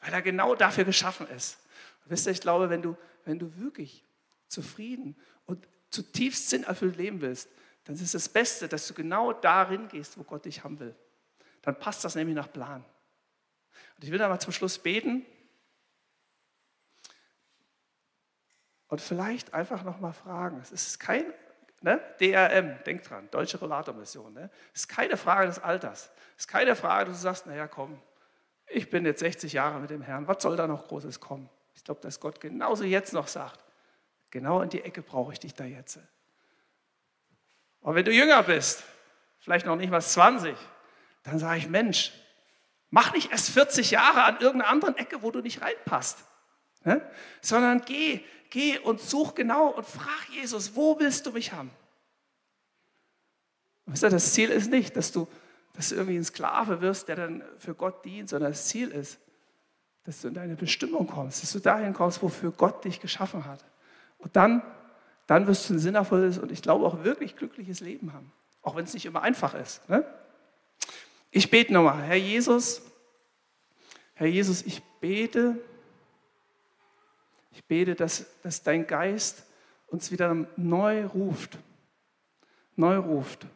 weil 0.00 0.12
er 0.12 0.22
genau 0.22 0.54
dafür 0.54 0.84
geschaffen 0.84 1.28
ist. 1.28 1.58
Und 2.04 2.10
wisst 2.10 2.26
ihr, 2.26 2.32
ich 2.32 2.40
glaube, 2.40 2.70
wenn 2.70 2.82
du, 2.82 2.96
wenn 3.24 3.38
du 3.38 3.56
wirklich 3.56 4.04
zufrieden 4.48 5.16
und 5.46 5.66
zutiefst 5.90 6.50
sinnerfüllt 6.50 6.96
leben 6.96 7.20
willst, 7.20 7.48
dann 7.84 7.94
ist 7.94 8.02
es 8.02 8.12
das 8.12 8.28
Beste, 8.28 8.68
dass 8.68 8.86
du 8.88 8.94
genau 8.94 9.32
darin 9.32 9.88
gehst, 9.88 10.18
wo 10.18 10.22
Gott 10.22 10.44
dich 10.44 10.64
haben 10.64 10.78
will 10.78 10.94
dann 11.66 11.76
passt 11.80 12.04
das 12.04 12.14
nämlich 12.14 12.36
nach 12.36 12.50
Plan. 12.50 12.84
Und 13.96 14.04
ich 14.04 14.12
will 14.12 14.22
aber 14.22 14.38
zum 14.38 14.52
Schluss 14.52 14.78
beten 14.78 15.26
und 18.86 19.00
vielleicht 19.00 19.52
einfach 19.52 19.82
nochmal 19.82 20.12
fragen. 20.12 20.60
Es 20.60 20.70
ist 20.70 21.00
kein 21.00 21.24
ne, 21.86 22.00
DRM, 22.20 22.82
denk 22.84 23.04
dran, 23.04 23.28
Deutsche 23.30 23.58
Rollatormission. 23.58 24.34
Ne? 24.34 24.50
Ist 24.74 24.88
keine 24.88 25.16
Frage 25.16 25.46
des 25.46 25.58
Alters. 25.60 26.10
Ist 26.36 26.48
keine 26.48 26.76
Frage, 26.76 27.06
dass 27.06 27.18
du 27.18 27.22
sagst, 27.22 27.46
naja, 27.46 27.68
komm, 27.68 28.02
ich 28.66 28.90
bin 28.90 29.06
jetzt 29.06 29.20
60 29.20 29.52
Jahre 29.52 29.78
mit 29.78 29.90
dem 29.90 30.02
Herrn, 30.02 30.26
was 30.26 30.42
soll 30.42 30.56
da 30.56 30.66
noch 30.66 30.88
Großes 30.88 31.20
kommen? 31.20 31.48
Ich 31.74 31.84
glaube, 31.84 32.00
dass 32.00 32.18
Gott 32.18 32.40
genauso 32.40 32.84
jetzt 32.84 33.12
noch 33.12 33.28
sagt, 33.28 33.60
genau 34.30 34.60
in 34.60 34.68
die 34.68 34.82
Ecke 34.82 35.00
brauche 35.00 35.32
ich 35.32 35.38
dich 35.38 35.54
da 35.54 35.64
jetzt. 35.64 36.00
Und 37.80 37.94
wenn 37.94 38.04
du 38.04 38.10
jünger 38.10 38.42
bist, 38.42 38.82
vielleicht 39.38 39.64
noch 39.64 39.76
nicht 39.76 39.90
mal 39.90 40.02
20, 40.02 40.56
dann 41.22 41.38
sage 41.38 41.58
ich, 41.58 41.68
Mensch, 41.68 42.12
mach 42.90 43.12
nicht 43.12 43.30
erst 43.30 43.50
40 43.50 43.92
Jahre 43.92 44.24
an 44.24 44.40
irgendeiner 44.40 44.72
anderen 44.72 44.96
Ecke, 44.96 45.22
wo 45.22 45.30
du 45.30 45.40
nicht 45.40 45.62
reinpasst, 45.62 46.24
ne? 46.82 47.08
sondern 47.40 47.82
geh, 47.82 48.24
geh 48.50 48.78
und 48.78 49.00
such 49.00 49.34
genau 49.34 49.68
und 49.68 49.86
frag 49.86 50.28
Jesus, 50.30 50.74
wo 50.74 50.98
willst 50.98 51.26
du 51.26 51.32
mich 51.32 51.52
haben? 51.52 51.70
Das 53.86 54.32
Ziel 54.32 54.50
ist 54.50 54.70
nicht, 54.70 54.96
dass 54.96 55.12
du, 55.12 55.28
dass 55.74 55.90
du 55.90 55.94
irgendwie 55.94 56.16
ein 56.16 56.24
Sklave 56.24 56.80
wirst, 56.80 57.08
der 57.08 57.16
dann 57.16 57.44
für 57.58 57.74
Gott 57.74 58.04
dient, 58.04 58.28
sondern 58.28 58.52
das 58.52 58.66
Ziel 58.66 58.88
ist, 58.88 59.18
dass 60.04 60.20
du 60.20 60.28
in 60.28 60.34
deine 60.34 60.56
Bestimmung 60.56 61.06
kommst, 61.06 61.42
dass 61.42 61.52
du 61.52 61.60
dahin 61.60 61.92
kommst, 61.92 62.22
wofür 62.22 62.52
Gott 62.52 62.84
dich 62.84 63.00
geschaffen 63.00 63.44
hat. 63.44 63.64
Und 64.18 64.34
dann, 64.36 64.62
dann 65.26 65.46
wirst 65.46 65.68
du 65.68 65.74
ein 65.74 65.78
sinnvolles 65.78 66.38
und 66.38 66.50
ich 66.50 66.62
glaube 66.62 66.86
auch 66.86 67.04
wirklich 67.04 67.36
glückliches 67.36 67.80
Leben 67.80 68.12
haben. 68.12 68.32
Auch 68.62 68.76
wenn 68.76 68.84
es 68.84 68.94
nicht 68.94 69.06
immer 69.06 69.22
einfach 69.22 69.54
ist. 69.54 69.88
Ne? 69.88 70.04
Ich 71.30 71.50
bete 71.50 71.72
nochmal, 71.72 72.02
Herr 72.02 72.16
Jesus, 72.16 72.82
Herr 74.14 74.26
Jesus, 74.26 74.62
ich 74.62 74.82
bete, 75.00 75.56
ich 77.50 77.64
bete, 77.64 77.94
dass, 77.94 78.26
dass 78.42 78.62
dein 78.62 78.86
Geist 78.86 79.44
uns 79.86 80.10
wieder 80.10 80.46
neu 80.56 81.06
ruft, 81.06 81.58
neu 82.74 82.98
ruft. 82.98 83.46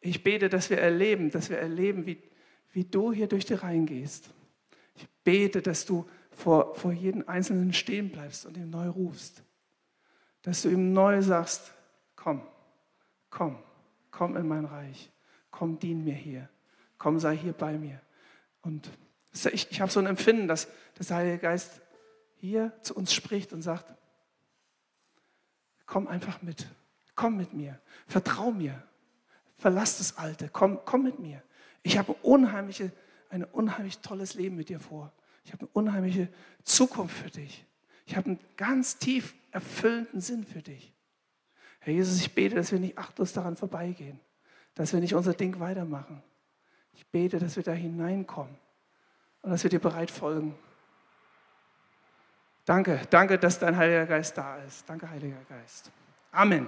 Ich 0.00 0.22
bete, 0.22 0.48
dass 0.48 0.70
wir 0.70 0.78
erleben, 0.78 1.30
dass 1.30 1.50
wir 1.50 1.58
erleben, 1.58 2.06
wie, 2.06 2.22
wie 2.72 2.84
du 2.84 3.12
hier 3.12 3.26
durch 3.26 3.44
die 3.44 3.54
Reihen 3.54 3.86
gehst. 3.86 4.30
Ich 4.94 5.08
bete, 5.24 5.62
dass 5.62 5.84
du 5.84 6.08
vor, 6.30 6.74
vor 6.74 6.92
jedem 6.92 7.28
Einzelnen 7.28 7.72
stehen 7.72 8.10
bleibst 8.10 8.46
und 8.46 8.56
ihm 8.56 8.70
neu 8.70 8.88
rufst. 8.88 9.42
Dass 10.42 10.62
du 10.62 10.68
ihm 10.68 10.92
neu 10.92 11.20
sagst, 11.20 11.72
komm, 12.14 12.42
komm, 13.28 13.58
komm 14.10 14.36
in 14.36 14.46
mein 14.46 14.64
Reich, 14.64 15.10
komm, 15.50 15.78
dien 15.78 16.04
mir 16.04 16.14
hier, 16.14 16.48
komm, 16.96 17.18
sei 17.18 17.36
hier 17.36 17.52
bei 17.52 17.76
mir. 17.76 18.00
Und 18.62 18.88
ich, 19.52 19.70
ich 19.70 19.80
habe 19.80 19.90
so 19.90 20.00
ein 20.00 20.06
Empfinden, 20.06 20.48
dass, 20.48 20.68
dass 20.94 21.08
der 21.08 21.18
Heilige 21.18 21.38
Geist 21.38 21.80
hier 22.40 22.72
zu 22.82 22.94
uns 22.94 23.12
spricht 23.12 23.52
und 23.52 23.62
sagt, 23.62 23.94
komm 25.86 26.06
einfach 26.06 26.42
mit, 26.42 26.66
komm 27.14 27.36
mit 27.36 27.52
mir, 27.52 27.80
vertrau 28.06 28.50
mir, 28.50 28.82
verlass 29.56 29.98
das 29.98 30.16
Alte, 30.18 30.48
komm, 30.52 30.80
komm 30.84 31.02
mit 31.02 31.18
mir. 31.18 31.42
Ich 31.82 31.98
habe 31.98 32.12
unheimliche, 32.22 32.92
ein 33.30 33.44
unheimlich 33.44 33.98
tolles 33.98 34.34
Leben 34.34 34.56
mit 34.56 34.68
dir 34.68 34.80
vor. 34.80 35.12
Ich 35.44 35.52
habe 35.52 35.62
eine 35.62 35.70
unheimliche 35.72 36.28
Zukunft 36.62 37.16
für 37.16 37.30
dich. 37.30 37.64
Ich 38.06 38.16
habe 38.16 38.26
einen 38.26 38.40
ganz 38.56 38.98
tief 38.98 39.34
erfüllenden 39.50 40.20
Sinn 40.20 40.44
für 40.44 40.62
dich. 40.62 40.92
Herr 41.80 41.92
Jesus, 41.92 42.20
ich 42.20 42.34
bete, 42.34 42.54
dass 42.54 42.72
wir 42.72 42.78
nicht 42.78 42.98
achtlos 42.98 43.32
daran 43.32 43.56
vorbeigehen, 43.56 44.20
dass 44.74 44.92
wir 44.92 45.00
nicht 45.00 45.14
unser 45.14 45.34
Ding 45.34 45.58
weitermachen. 45.60 46.22
Ich 46.92 47.06
bete, 47.06 47.38
dass 47.38 47.56
wir 47.56 47.62
da 47.62 47.72
hineinkommen 47.72 48.54
und 49.42 49.50
dass 49.50 49.62
wir 49.62 49.70
dir 49.70 49.78
bereit 49.78 50.10
folgen. 50.10 50.54
Danke, 52.68 53.00
danke, 53.08 53.38
dass 53.38 53.58
dein 53.58 53.74
Heiliger 53.74 54.04
Geist 54.04 54.36
da 54.36 54.58
ist. 54.58 54.86
Danke, 54.86 55.08
Heiliger 55.08 55.40
Geist. 55.48 55.90
Amen. 56.32 56.66